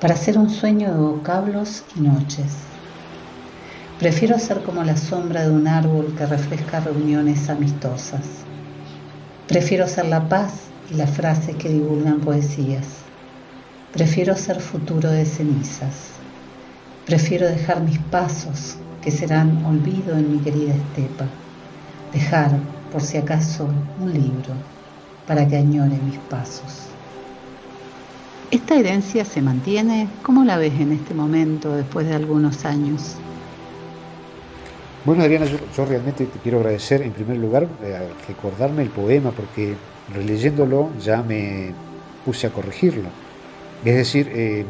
[0.00, 2.54] para hacer un sueño de vocablos y noches.
[4.00, 8.42] Prefiero ser como la sombra de un árbol que refresca reuniones amistosas.
[9.52, 10.54] Prefiero ser la paz
[10.90, 12.86] y las frases que divulgan poesías.
[13.92, 16.12] Prefiero ser futuro de cenizas.
[17.04, 21.26] Prefiero dejar mis pasos que serán olvido en mi querida estepa.
[22.14, 22.50] Dejar,
[22.90, 23.68] por si acaso,
[24.00, 24.54] un libro
[25.26, 26.86] para que añore mis pasos.
[28.50, 30.08] ¿Esta herencia se mantiene?
[30.22, 33.16] ¿Cómo la ves en este momento, después de algunos años?
[35.04, 39.74] Bueno, Adriana, yo, realmente te quiero agradecer en primer lugar eh, recordarme el poema porque
[40.14, 41.72] releyéndolo ya me
[42.24, 43.08] puse a corregirlo.
[43.84, 44.64] Es decir, eh,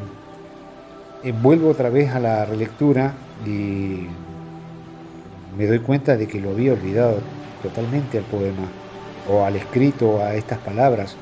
[1.67, 3.13] otra vez a la relectura
[3.45, 4.07] y
[5.59, 7.19] me doy cuenta de que lo había olvidado
[7.63, 8.67] totalmente al poema
[9.29, 11.15] o al escrito, a estas palabras.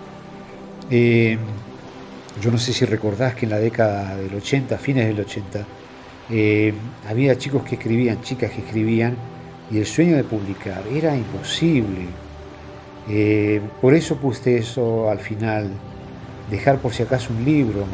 [0.89, 1.37] Eh,
[2.41, 5.67] yo no sé si recordás que en la década del 80, fines del 80,
[6.31, 6.73] eh,
[7.09, 9.17] había chicos que escribían, chicas que escribían,
[9.71, 12.07] y el sueño de publicar era imposible.
[13.09, 15.71] Eh, por eso puse eso al final,
[16.51, 17.85] dejar por si acaso un libro.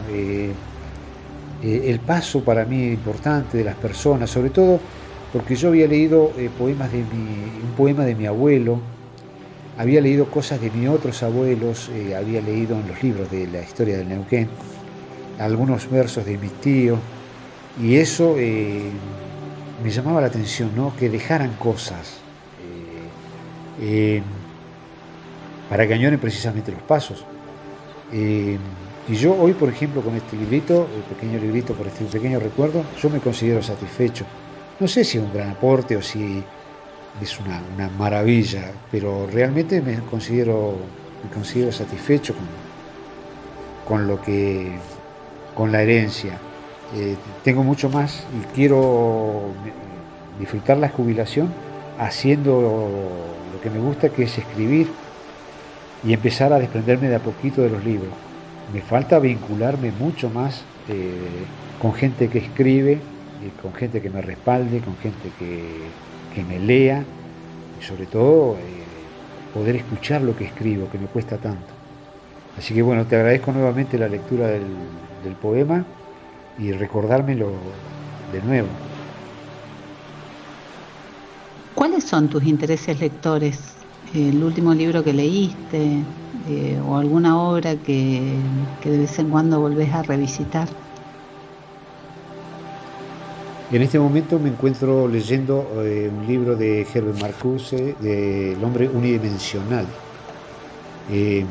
[1.62, 4.78] el paso para mí importante de las personas, sobre todo
[5.32, 8.80] porque yo había leído poemas de un poema de mi abuelo,
[9.78, 13.60] había leído cosas de mis otros abuelos, eh, había leído en los libros de la
[13.60, 14.48] historia del Neuquén,
[15.38, 16.98] algunos versos de mis tíos,
[17.80, 18.90] y eso eh,
[19.82, 20.94] me llamaba la atención, ¿no?
[20.96, 22.18] que dejaran cosas
[23.80, 24.22] eh,
[25.68, 27.24] para que añoren precisamente los pasos.
[28.12, 28.56] y
[29.14, 33.10] yo hoy, por ejemplo, con este librito, el pequeño librito por este pequeño recuerdo, yo
[33.10, 34.24] me considero satisfecho.
[34.80, 36.42] No sé si es un gran aporte o si
[37.20, 40.76] es una, maravilla, pero realmente me considero,
[41.22, 42.46] me considero satisfecho con,
[43.86, 44.76] con lo que,
[45.54, 46.38] con la herencia.
[46.94, 49.50] Eh, tengo mucho más y quiero
[50.38, 51.48] disfrutar la jubilación
[51.98, 53.00] haciendo
[53.52, 54.88] lo que me gusta, que es escribir
[56.04, 58.10] y empezar a desprenderme de a poquito de los libros.
[58.72, 61.12] Me falta vincularme mucho más eh,
[61.80, 62.98] con gente que escribe,
[63.62, 65.62] con gente que me respalde, con gente que,
[66.34, 67.02] que me lea
[67.80, 68.84] y sobre todo eh,
[69.54, 71.76] poder escuchar lo que escribo, que me cuesta tanto.
[72.58, 74.64] Así que bueno, te agradezco nuevamente la lectura del,
[75.42, 75.84] poema
[76.58, 77.52] y recordármelo
[78.32, 78.68] de nuevo.
[81.74, 83.74] ¿Cuáles son tus intereses lectores?
[84.14, 86.02] ¿El último libro que leíste
[86.48, 88.22] eh, o alguna obra que,
[88.80, 90.68] que de vez en cuando volvés a revisitar?
[93.72, 98.88] En este momento me encuentro leyendo eh, un libro de Herbert Marcuse, de El hombre
[98.88, 99.84] unidimensional.
[101.10, 101.44] Eh,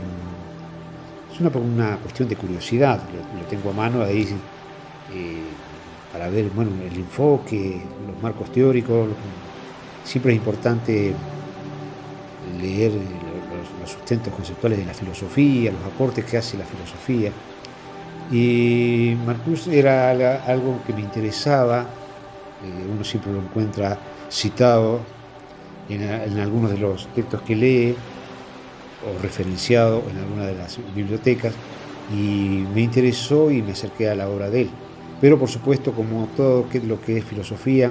[1.33, 1.49] es una,
[1.97, 4.25] cuestión de curiosidad, lo, tengo a mano ahí
[6.11, 9.09] para ver bueno, el enfoque, los marcos teóricos.
[10.03, 11.13] Siempre es importante
[12.61, 17.31] leer los, sustentos conceptuales de la filosofía, los aportes que hace la filosofía.
[18.31, 20.09] Y Marcuse era
[20.45, 21.85] algo que me interesaba
[22.63, 23.97] eh, uno siempre lo encuentra
[24.31, 25.01] citado
[25.89, 27.95] en, algunos de los textos que lee
[29.05, 31.53] o referenciado en alguna de las bibliotecas
[32.11, 34.69] y me interesó y me acerqué a la obra de él.
[35.25, 37.89] Pero por supuesto, como todo lo que es filosofía,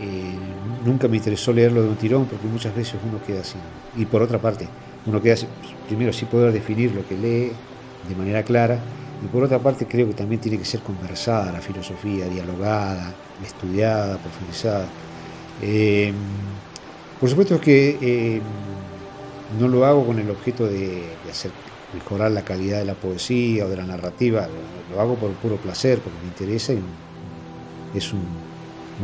[0.00, 0.34] eh,
[0.86, 3.56] nunca me interesó leerlo de un tirón porque muchas veces uno queda así.
[3.96, 4.68] Y por otra parte,
[5.04, 5.34] uno queda
[5.88, 7.50] primero sin poder definir lo que lee
[8.08, 8.78] de manera clara
[9.20, 13.12] y por otra parte creo que también tiene que ser conversada la filosofía, dialogada,
[13.44, 14.86] estudiada, profundizada.
[15.60, 16.12] Eh,
[17.18, 18.40] por supuesto que eh,
[19.58, 21.50] no lo hago con el objeto de, hacer
[21.94, 24.48] mejorar la calidad de la poesía o de la narrativa,
[24.92, 26.80] lo, hago por puro placer, porque me interesa y
[27.94, 28.22] es un,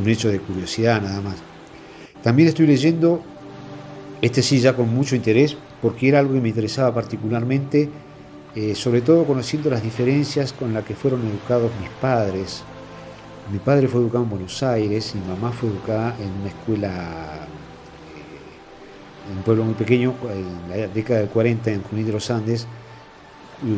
[0.01, 1.37] un hecho de curiosidad nada más.
[2.23, 3.23] También estoy leyendo,
[4.21, 7.89] este sí ya con mucho interés, porque era algo que me interesaba particularmente,
[8.55, 12.63] eh, sobre todo conociendo las diferencias con las que fueron educados mis padres.
[13.51, 16.89] Mi padre fue educado en Buenos Aires, mi mamá fue educada en una escuela,
[18.17, 22.31] eh, en un pueblo muy pequeño, en la década del 40 en Junín de los
[22.31, 22.67] Andes,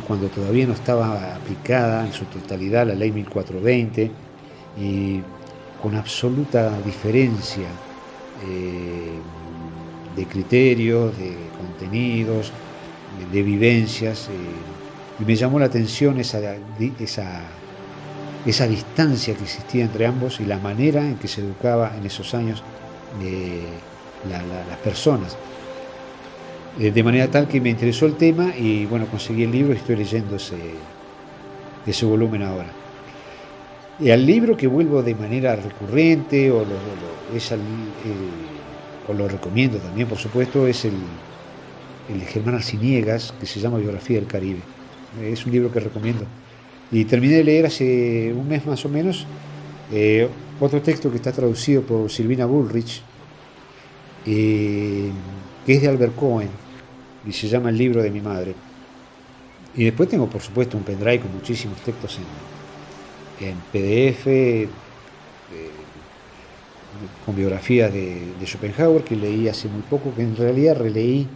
[0.06, 4.10] cuando todavía no estaba aplicada en su totalidad la ley 1420,
[4.80, 5.20] y
[5.82, 7.66] con absoluta diferencia
[8.46, 9.18] eh,
[10.16, 12.52] de criterios, de contenidos,
[13.32, 14.28] de, vivencias.
[14.28, 16.38] Eh, y me llamó la atención esa,
[17.00, 17.42] esa,
[18.46, 22.34] esa distancia que existía entre ambos y la manera en que se educaba en esos
[22.34, 22.62] años
[24.28, 25.36] las personas.
[26.78, 29.76] Eh, de manera tal que me interesó el tema y bueno, conseguí el libro y
[29.76, 32.70] estoy leyendo ese, volumen ahora.
[34.00, 37.52] Y al libro que vuelvo de manera recurrente o lo, es
[39.06, 40.94] o lo recomiendo también, por supuesto, es el,
[42.08, 44.60] el de Germán Arciniegas, que se llama Biografía del Caribe.
[45.20, 46.24] Es un libro que recomiendo.
[46.90, 49.26] Y terminé de leer hace un mes más o menos
[49.92, 53.02] eh, otro texto que está traducido por Silvina Bullrich,
[54.24, 55.10] eh,
[55.66, 56.48] que es de Albert Cohen,
[57.26, 58.54] y se llama El libro de mi madre.
[59.74, 62.18] Y después tengo, por supuesto, un pendrive con muchísimos textos
[63.40, 64.68] en, en PDF, eh,
[67.24, 71.26] con biografías de, de, Schopenhauer, que leí hace muy poco, que en realidad releí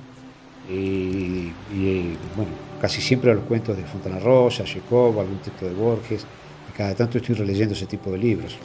[0.68, 1.52] y,
[2.34, 6.26] bueno, casi siempre a los cuentos de Fontana Rosa, Chekhov, algún texto de Borges,
[6.68, 8.58] y cada tanto estoy releyendo ese tipo de libros.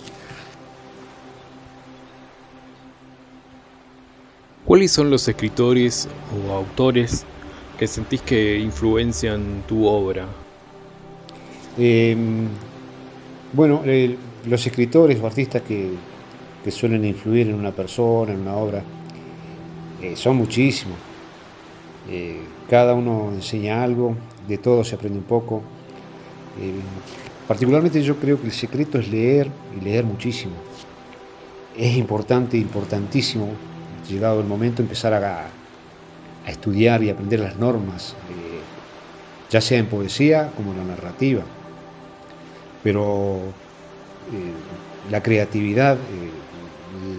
[4.65, 7.25] ¿Cuáles son los escritores o autores
[7.79, 10.27] que sentís que influencian tu obra?
[11.79, 12.47] Em,
[13.53, 13.81] bueno,
[14.45, 15.89] los escritores o artistas que,
[16.63, 18.83] que, suelen influir en una persona, en una obra,
[19.99, 20.97] eh, son muchísimos.
[22.07, 24.15] Eh, cada uno enseña algo,
[24.47, 25.63] de todo se aprende un poco.
[26.59, 26.73] Eh,
[27.47, 30.53] particularmente yo creo que el secreto es leer y leer muchísimo.
[31.75, 33.49] Es importante, importantísimo,
[34.11, 35.47] llegado el momento, empezar a,
[36.45, 38.59] estudiar y aprender las normas, eh,
[39.49, 41.43] ya sea en poesía como en la narrativa.
[42.83, 43.39] Pero
[45.11, 45.97] la creatividad,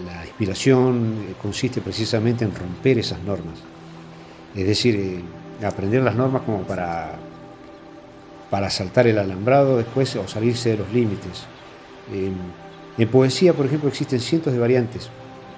[0.05, 3.59] la inspiración consiste precisamente en romper esas normas
[4.55, 7.13] es decir, eh, aprender las normas como para,
[8.49, 11.45] para saltar el alambrado después o salirse de los límites.
[12.97, 15.09] en poesía, por ejemplo, existen cientos de variantes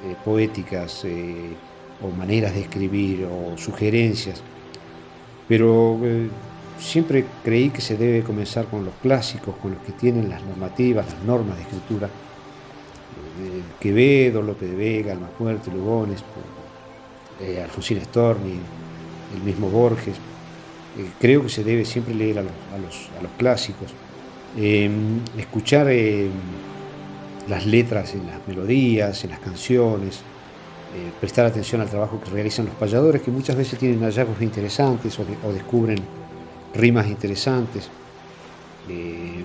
[0.06, 1.56] eh, poéticas eh,
[2.02, 4.42] o maneras de escribir o sugerencias,
[5.48, 6.00] pero
[6.80, 11.06] siempre creí que se debe comenzar con los clásicos, con los que tienen las normativas,
[11.14, 12.10] las normas de escritura.
[13.80, 16.24] Quevedo, López de Vega, Almafuerte, Lugones,
[17.64, 18.60] Alfonsín Storni,
[19.36, 20.16] el mismo Borges.
[20.98, 23.94] Eh, creo que se debe siempre leer a los, clásicos,
[24.58, 26.30] em, escuchar em,
[27.48, 32.66] las letras en las melodías, en las canciones, eh, prestar atención al trabajo que realizan
[32.66, 36.00] los payadores, que muchas veces tienen hallazgos interesantes o, descubren
[36.74, 37.90] rimas interesantes.
[38.90, 39.44] Eh,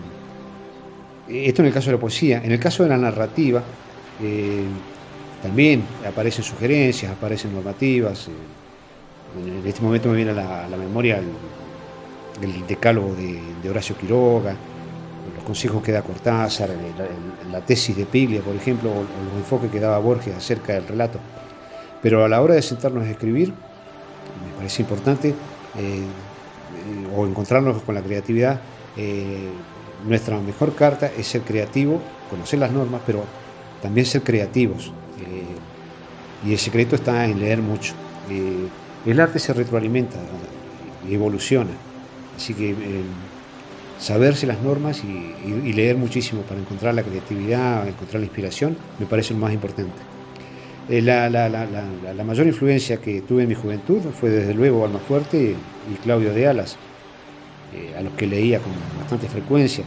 [1.28, 2.42] esto en el caso de la poesía.
[2.42, 3.62] En el caso de la narrativa,
[5.42, 8.28] también aparecen sugerencias, aparecen normativas.
[9.38, 14.54] En este momento me viene a la, memoria el, decálogo de, Horacio Quiroga,
[15.34, 16.70] los consejos que da Cortázar,
[17.50, 21.18] la, tesis de Piglia, por ejemplo, o, los enfoques que daba Borges acerca del relato.
[22.02, 25.34] Pero a la hora de sentarnos a escribir, me parece importante, eh,
[25.76, 26.04] eh,
[27.14, 28.60] o encontrarnos con la creatividad,
[28.96, 29.48] eh,
[30.06, 32.00] nuestra mejor carta es ser creativo,
[32.30, 33.24] conocer las normas, pero
[33.82, 34.92] también ser creativos.
[36.42, 37.92] y el secreto está en leer mucho.
[39.04, 40.16] El arte se retroalimenta
[41.08, 41.70] evoluciona.
[42.36, 43.02] Así que eh,
[44.00, 49.34] saberse las normas y, leer muchísimo para encontrar la creatividad, encontrar la inspiración, me parece
[49.34, 49.92] lo más importante.
[50.88, 55.54] Eh, la, mayor influencia que tuve en mi juventud fue desde luego Fuerte
[55.90, 56.76] y Claudio de Alas,
[57.74, 59.84] eh, a los que leía con bastante frecuencia.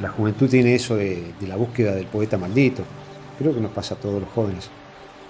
[0.00, 2.84] La juventud tiene eso de, de la búsqueda del poeta maldito.
[3.38, 4.70] Creo que nos pasa a todos los jóvenes.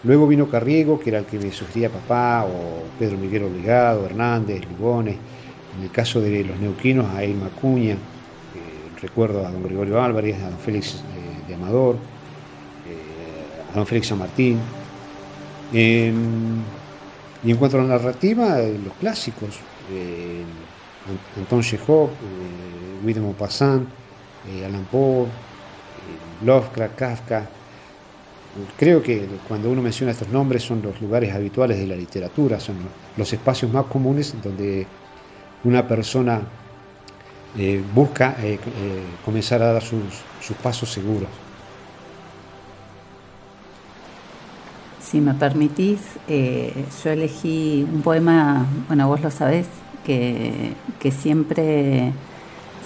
[0.04, 4.62] Luego vino Carriego, que era el que me sugería papá, o Pedro Miguel Obligado, Hernández,
[4.68, 5.16] Lugones.
[5.76, 7.96] En el caso de los neuquinos, a Irma Cuña,
[9.00, 11.96] recuerdo a don Gregorio Álvarez, a don Félix eh, de Amador,
[12.86, 14.58] eh, a don Félix San Martín.
[15.72, 16.62] Em,
[17.44, 19.58] y en cuanto a la narrativa, los clásicos,
[21.36, 22.10] Anton Chekhov,
[23.02, 23.88] Guy de Maupassant,
[24.64, 25.26] Alan Poe,
[26.44, 27.48] Lovecraft, Kafka,
[28.76, 32.76] Creo que cuando uno menciona estos nombres son los lugares habituales de la literatura, son
[33.16, 34.86] los espacios más comunes donde
[35.64, 36.42] una persona
[37.56, 40.02] eh, busca eh, eh, comenzar a dar sus,
[40.62, 41.28] pasos seguros.
[45.00, 49.66] Si me permitís, yo elegí un poema, bueno, vos lo sabés,
[50.06, 52.12] que, que siempre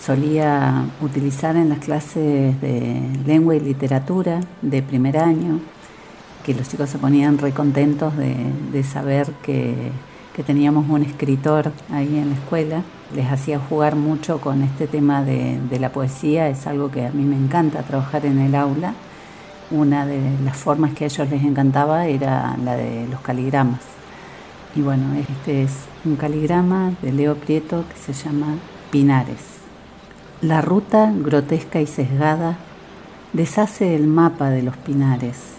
[0.01, 5.61] solía utilizar en las clases de lengua y literatura de primer año,
[6.45, 8.35] que los chicos se ponían recontentos de,
[8.73, 9.93] de saber que,
[10.43, 12.83] teníamos un escritor ahí en la escuela.
[13.15, 17.11] Les hacía jugar mucho con este tema de, de la poesía, es algo que a
[17.11, 18.95] mí me encanta trabajar en el aula.
[19.71, 23.81] Una de las formas que a ellos les encantaba era la de los caligramas.
[24.77, 25.73] Y bueno, este es
[26.05, 28.57] un caligrama de Leo Prieto que se llama
[28.91, 29.57] Pinares.
[30.43, 32.59] La ruta, grotesca y sesgada,
[33.33, 35.55] deshace el mapa de los pinares,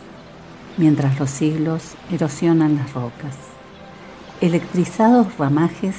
[0.78, 3.57] mientras los siglos erosionan las rocas.
[4.40, 5.96] Electrizados ramajes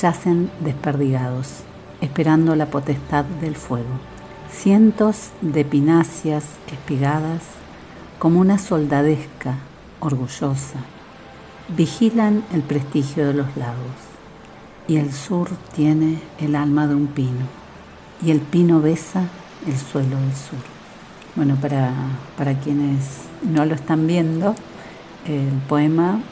[0.00, 1.56] yacen desperdigados,
[2.00, 4.00] esperando la potestad del fuego.
[4.50, 7.42] Cientos de pináceas espigadas,
[8.18, 9.56] como una soldadesca
[10.00, 10.78] orgullosa,
[11.68, 13.76] vigilan el prestigio de los lagos.
[14.88, 17.44] Y el sur tiene el alma de un pino
[18.24, 19.24] y el pino besa
[19.66, 20.64] el suelo del sur.
[21.34, 21.92] Bueno, para,
[22.38, 24.54] para quienes no lo están viendo,
[25.26, 26.22] el poema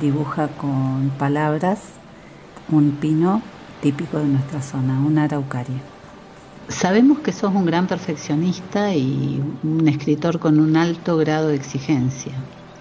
[0.00, 1.80] dibuja con palabras
[2.70, 3.42] un pino
[3.80, 5.80] típico de nuestra zona, una araucaria.
[6.68, 12.32] Sabemos que sos un gran perfeccionista y un escritor con un alto grado de exigencia,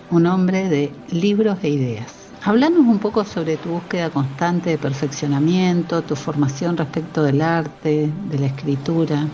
[0.10, 2.12] un hombre de libros e ideas.
[2.44, 8.40] Háblanos un poco sobre tu búsqueda constante de perfeccionamiento, tu formación respecto del arte, de
[8.40, 9.28] la escritura.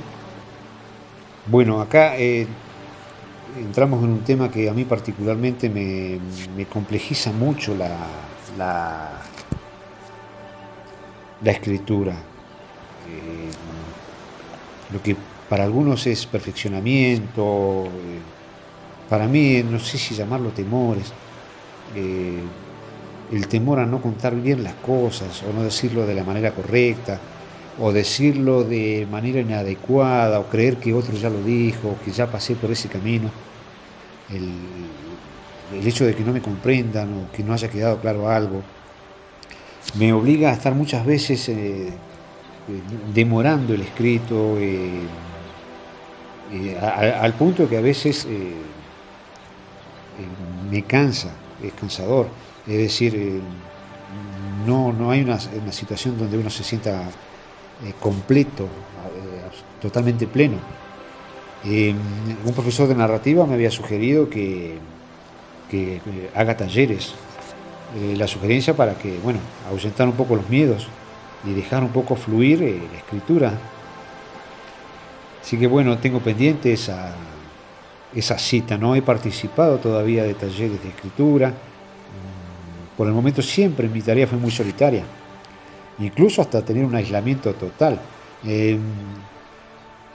[1.47, 2.47] Bueno, acá eh,
[3.57, 7.97] entramos en un tema que a mí particularmente me, complejiza mucho la,
[8.57, 9.11] la,
[11.51, 12.13] escritura.
[12.13, 13.49] Eh,
[14.91, 15.15] lo que
[15.49, 18.19] para algunos es perfeccionamiento, eh,
[19.09, 21.13] para mí no sé si llamarlo temores
[23.31, 27.19] el temor a no contar bien las cosas o no decirlo de la manera correcta
[27.79, 32.55] o decirlo de manera inadecuada o creer que otro ya lo dijo, que ya pasé
[32.55, 33.29] por ese camino,
[34.29, 38.61] el, hecho de que no me comprendan o que no haya quedado claro algo,
[39.95, 41.91] me obliga a estar muchas veces eh, eh,
[43.13, 45.07] demorando el escrito eh,
[46.81, 48.27] al punto que a veces
[50.69, 52.27] me cansa, es cansador.
[52.67, 53.39] Es decir, eh,
[54.65, 57.09] no, no hay una, situación donde uno se sienta
[57.85, 59.49] eh, completo, eh,
[59.81, 60.57] totalmente pleno.
[61.63, 64.77] un profesor de narrativa me había sugerido que,
[65.69, 66.01] que
[66.35, 67.13] haga talleres.
[68.17, 70.87] la sugerencia para que, bueno, ahuyentar un poco los miedos
[71.45, 73.53] y dejar un poco fluir la escritura.
[75.41, 77.13] Así que bueno, tengo pendiente esa,
[78.15, 81.53] esa cita, no he participado todavía de talleres de escritura
[83.01, 85.03] por el momento siempre mi tarea fue muy solitaria,
[85.99, 87.99] incluso hasta tener un aislamiento total.
[88.43, 88.79] Em,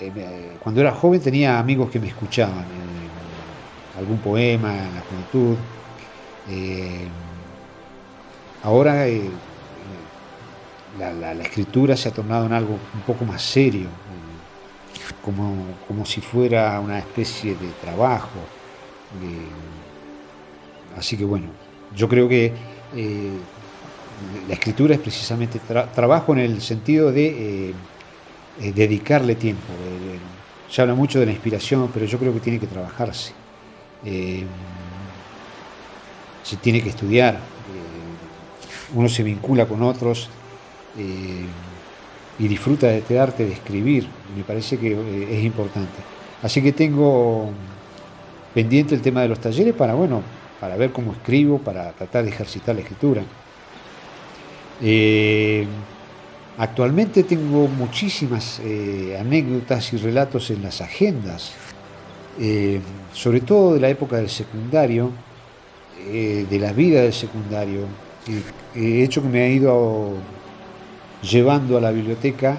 [0.00, 5.00] em, eh, cuando era joven tenía amigos que me escuchaban, eh, algún poema en la
[5.02, 5.56] juventud.
[6.48, 7.08] Em,
[8.62, 9.30] ahora eh,
[10.98, 13.88] la, escritura se ha tornado en algo un poco más serio,
[15.22, 15.54] como,
[15.86, 18.38] como si fuera una especie de trabajo.
[20.96, 21.48] así que bueno,
[21.94, 22.52] yo creo que
[22.94, 23.30] eh,
[24.48, 25.60] la escritura es precisamente
[25.94, 27.74] trabajo en el sentido de eh,
[28.60, 29.66] eh, dedicarle tiempo.
[30.70, 33.32] se habla mucho de la inspiración, pero yo creo que tiene que trabajarse.
[36.42, 37.38] se tiene que estudiar.
[38.94, 40.30] uno se vincula con otros
[42.38, 44.06] y disfruta de este arte de escribir.
[44.36, 44.92] Me parece que
[45.30, 45.98] es importante.
[46.42, 47.50] Así que tengo
[48.54, 50.22] pendiente el tema de los talleres para, bueno,
[50.60, 53.22] para ver cómo escribo, para tratar de ejercitar la escritura.
[54.82, 55.66] Eh,
[56.58, 61.52] actualmente tengo muchísimas eh, anécdotas y relatos en las agendas,
[62.38, 62.80] eh,
[63.12, 65.10] sobre todo de la época del secundario,
[66.06, 67.80] de la vida del secundario,
[68.76, 70.12] he hecho que me ha ido
[71.20, 72.56] llevando a la biblioteca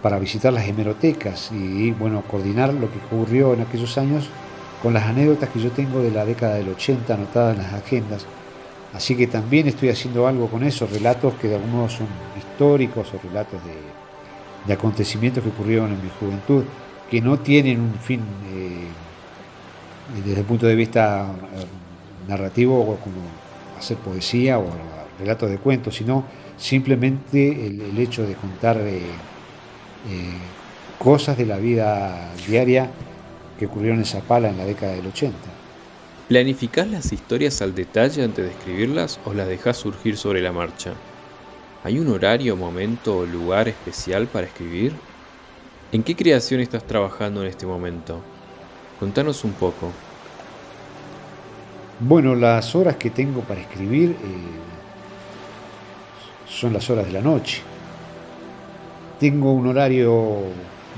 [0.00, 4.28] para visitar las hemerotecas y bueno, coordinar lo que ocurrió en aquellos años
[4.80, 8.26] con las anécdotas que yo tengo de la década del 80 anotadas en las agendas.
[8.92, 13.12] Así que también estoy haciendo algo con eso, relatos que de algún modo son históricos
[13.14, 16.64] o relatos de, acontecimientos que ocurrieron en mi juventud,
[17.10, 18.20] que no tienen un fin
[18.52, 18.86] eh,
[20.24, 23.16] desde el punto de vista eh, narrativo como
[23.78, 24.66] hacer poesía o
[25.18, 26.24] relatos de cuentos, sino
[26.56, 29.02] simplemente el, hecho de contar eh,
[30.98, 32.90] cosas de la vida diaria
[33.58, 35.36] que ocurrieron en Zapala en la década del 80.
[36.30, 40.92] ¿Planificás las historias al detalle antes de escribirlas o las dejás surgir sobre la marcha?
[41.82, 44.92] ¿Hay un horario, momento o lugar especial para escribir?
[45.90, 48.20] ¿En qué creación estás trabajando en este momento?
[49.00, 49.90] Contanos un poco.
[51.98, 54.14] Bueno, las horas que tengo para escribir eh,
[56.48, 57.60] son las horas de la noche.
[59.18, 60.44] Tengo un horario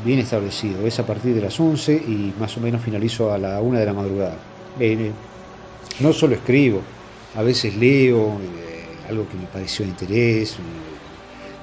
[0.04, 3.62] bien establecido, es a partir de las 11 y más o menos finalizo a la
[3.62, 4.51] 1 de la madrugada.
[4.80, 5.10] Eh,
[6.00, 6.82] no solo escribo,
[7.34, 10.56] a veces leo eh, algo que me pareció de interés,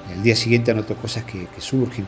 [0.08, 2.06] al día siguiente anoto cosas que, surgen.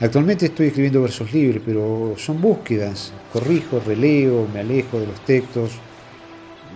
[0.00, 5.72] Actualmente estoy escribiendo versos libres, pero son búsquedas, corrijo, releo, me alejo de los textos,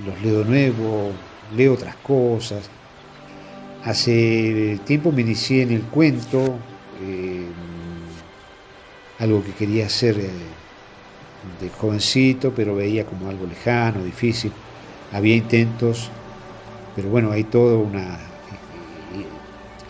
[0.05, 1.13] los leo de nuevo,
[1.57, 2.69] leo otras cosas,
[3.85, 6.57] Hace tiempo me inicié en el cuento,
[7.05, 7.49] eh,
[9.19, 10.31] algo que quería hacer eh,
[11.61, 14.53] de jovencito, pero veía como algo lejano, difícil.
[15.13, 16.11] Había intentos,
[16.95, 18.19] pero bueno, hay todo una...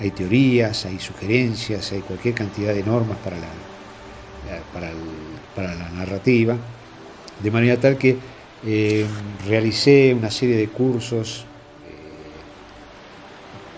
[0.01, 3.47] Hay teorías, hay sugerencias, hay cualquier cantidad de normas para la,
[5.55, 6.57] para, la narrativa,
[7.41, 8.17] de manera tal que
[8.67, 9.07] eh,
[9.47, 11.47] realicé una serie de cursos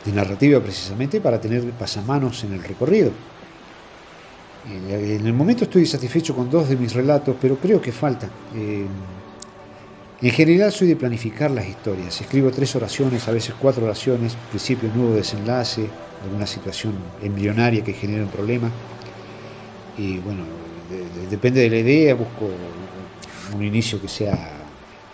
[0.04, 3.10] de narrativa precisamente para tener pasamanos en el recorrido.
[4.70, 8.28] En el momento estoy satisfecho con dos de mis relatos, pero creo que falta.
[8.54, 8.86] Eh,
[10.22, 12.18] en general soy de planificar las historias.
[12.20, 15.86] Escribo tres oraciones, a veces cuatro oraciones, principio, nudo, desenlace,
[16.22, 18.70] alguna situación embrionaria que genere un problema.
[19.98, 20.44] Y bueno,
[21.28, 22.48] depende de la idea, busco
[23.54, 24.50] un inicio que sea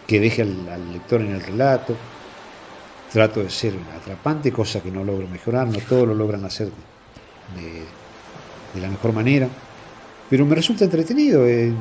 [0.06, 1.96] que deje al lector en el relato
[3.10, 7.82] trato de ser atrapante, cosa que no logro mejorar, no todos lo logran hacer de,
[8.78, 9.48] la mejor manera,
[10.28, 11.46] pero me resulta entretenido.
[11.46, 11.72] Eh,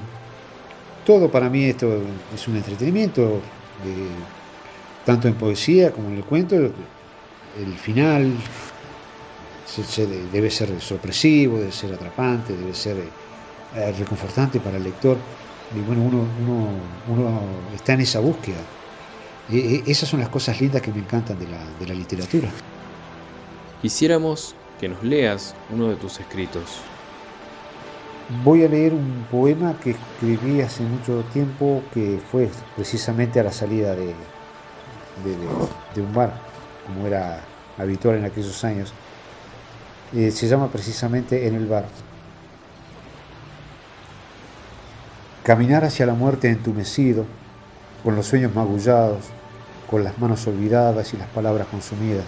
[1.06, 2.02] todo para mí esto
[2.34, 3.42] es un entretenimiento,
[3.86, 4.10] eh,
[5.06, 6.56] tanto en poesía como en el cuento.
[6.56, 6.74] El,
[7.78, 8.32] final
[10.32, 12.98] debe ser sorpresivo, debe ser atrapante, debe ser
[13.76, 15.18] eh, reconfortante para el lector.
[15.76, 17.42] Y bueno, uno
[17.76, 18.58] está en esa búsqueda.
[19.52, 22.50] Esas son las cosas lindas que me encantan de la, literatura.
[23.82, 26.80] Quisiéramos que nos leas uno de tus escritos.
[28.44, 33.52] Voy a leer un poema que escribí hace mucho tiempo, que fue precisamente a la
[33.52, 34.14] salida de,
[35.98, 36.34] un bar,
[36.86, 37.42] como era
[37.78, 38.94] habitual en aquellos años.
[40.14, 41.86] Eh, se llama precisamente En el bar.
[45.44, 47.26] Caminar hacia la muerte entumecido,
[48.04, 49.26] con los sueños magullados,
[49.90, 52.26] con las manos olvidadas y las palabras consumidas,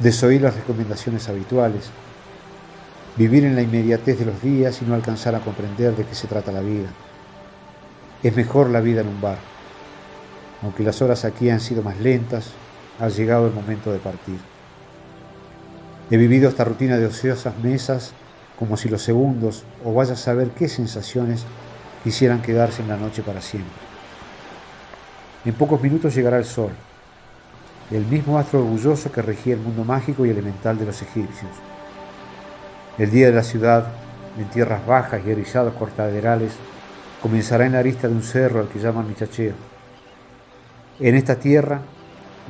[0.00, 1.90] desoír las recomendaciones habituales,
[3.16, 6.26] vivir en la inmediatez de los días y no alcanzar a comprender de qué se
[6.26, 6.88] trata la vida.
[8.22, 9.38] Es mejor la vida en un bar.
[10.62, 12.50] Aunque las horas aquí han sido más lentas,
[12.98, 14.38] ha llegado el momento de partir.
[16.10, 18.12] He vivido esta rutina de ociosas mesas
[18.58, 21.44] como si los segundos o vaya a saber qué sensaciones
[22.02, 23.72] quisieran quedarse en la noche para siempre.
[25.44, 26.70] En pocos minutos llegará el sol,
[27.94, 31.52] el mismo astro orgulloso que regía el mundo mágico y elemental de los egipcios.
[32.98, 33.86] El día de la ciudad,
[34.36, 36.54] en tierras bajas y erizados cortaderales,
[37.22, 39.54] comenzará en la arista de un cerro al que llaman Michacheo.
[40.98, 41.82] En esta tierra,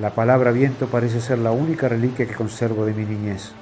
[0.01, 3.53] la palabra viento parece ser la única reliquia que conservo de mi niñez.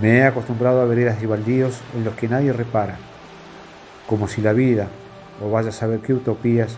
[0.00, 2.96] Me he acostumbrado a veredas y baldíos en los que nadie repara,
[4.06, 4.88] como si la vida,
[5.44, 6.76] o vaya a saber qué utopías,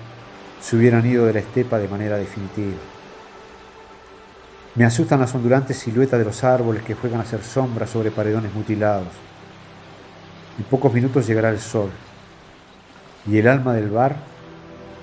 [0.61, 2.75] se hubieran ido de la estepa de manera definitiva.
[4.77, 8.53] Me asustan las ondulantes siluetas de los árboles que juegan a hacer sombra sobre paredones
[8.55, 9.09] mutilados.
[10.59, 11.89] En pocos minutos llegará el sol
[13.27, 14.17] y el alma del bar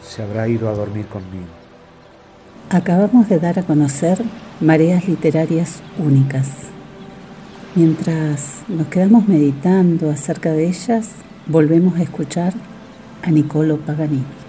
[0.03, 1.47] se habrá ido a dormir conmigo.
[2.69, 4.23] Acabamos de dar a conocer
[4.59, 6.67] mareas literarias únicas.
[7.73, 11.09] Mientras nos quedamos meditando acerca de ellas,
[11.47, 12.53] volvemos a escuchar
[13.23, 14.42] a Niccolo Paganini.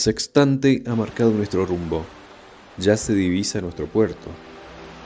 [0.00, 2.04] Sextante ha marcado nuestro rumbo.
[2.78, 4.30] Ya se divisa nuestro puerto.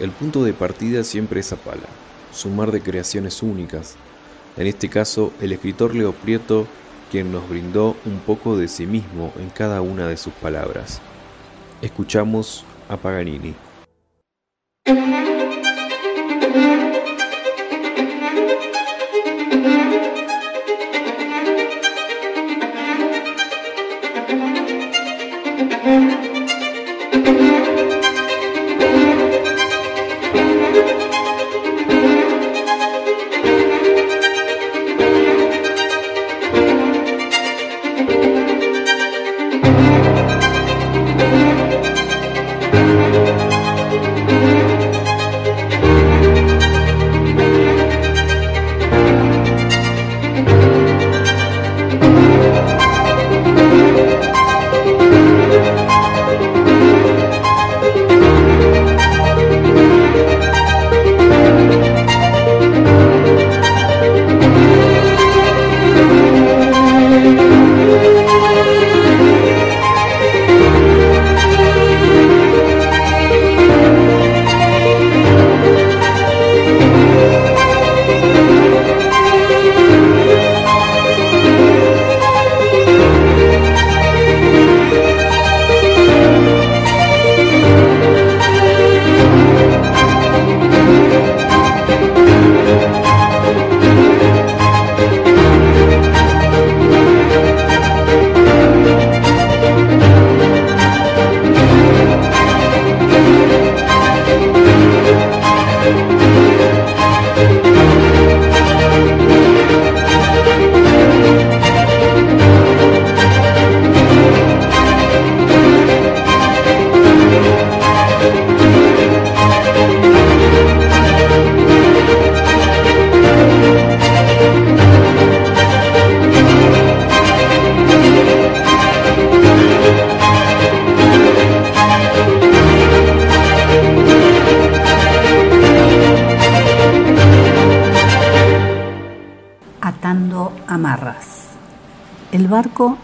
[0.00, 1.88] El punto de partida siempre es Apala,
[2.32, 3.96] su mar de creaciones únicas.
[4.56, 6.66] En este caso, el escritor Leo Prieto,
[7.10, 11.00] quien nos brindó un poco de sí mismo en cada una de sus palabras.
[11.82, 13.54] Escuchamos a Paganini.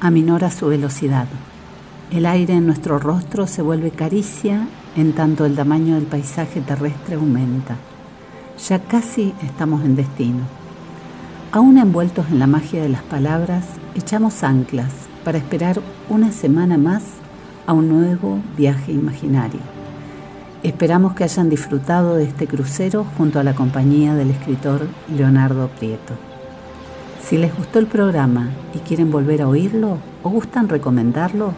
[0.00, 1.26] Aminora su velocidad.
[2.10, 7.14] El aire en nuestro rostro se vuelve caricia en tanto el tamaño del paisaje terrestre
[7.14, 7.76] aumenta.
[8.68, 10.40] Ya casi estamos en destino.
[11.52, 14.92] Aún envueltos en la magia de las palabras, echamos anclas
[15.24, 17.02] para esperar una semana más
[17.66, 19.60] a un nuevo viaje imaginario.
[20.62, 26.29] Esperamos que hayan disfrutado de este crucero junto a la compañía del escritor Leonardo Prieto.
[27.30, 31.54] Si les gustó el programa y quieren volver a oírlo o gustan recomendarlo,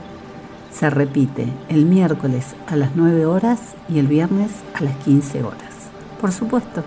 [0.71, 5.89] se repite el miércoles a las 9 horas y el viernes a las 15 horas.
[6.21, 6.85] Por supuesto,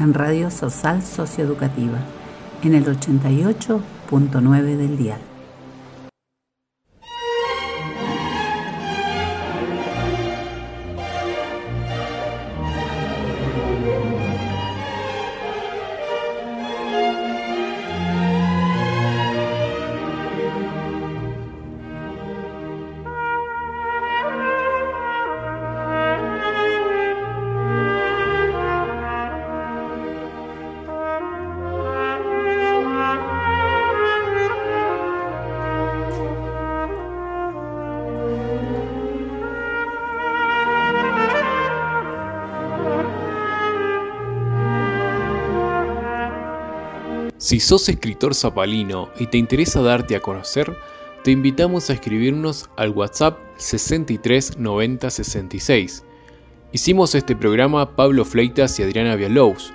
[0.00, 1.98] en Radio Social Socioeducativa,
[2.64, 5.20] en el 88.9 del dial.
[47.54, 50.76] Si sos escritor zapalino y te interesa darte a conocer,
[51.22, 56.04] te invitamos a escribirnos al WhatsApp 63 90 66.
[56.72, 59.72] Hicimos este programa Pablo Fleitas y Adriana Villalobos.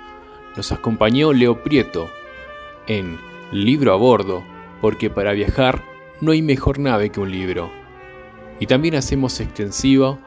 [0.58, 2.10] Nos acompañó Leo Prieto
[2.86, 3.18] en
[3.50, 4.44] Libro a Bordo,
[4.82, 5.82] porque para viajar
[6.20, 7.72] no hay mejor nave que un libro.
[8.58, 10.18] Y también hacemos extensivo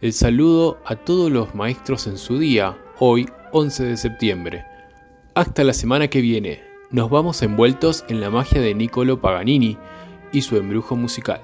[0.00, 4.64] el saludo a todos los maestros en su día, hoy 11 de septiembre.
[5.34, 9.76] Hasta la semana que viene nos vamos envueltos en la magia de Niccolo Paganini
[10.32, 11.40] y su embrujo musical.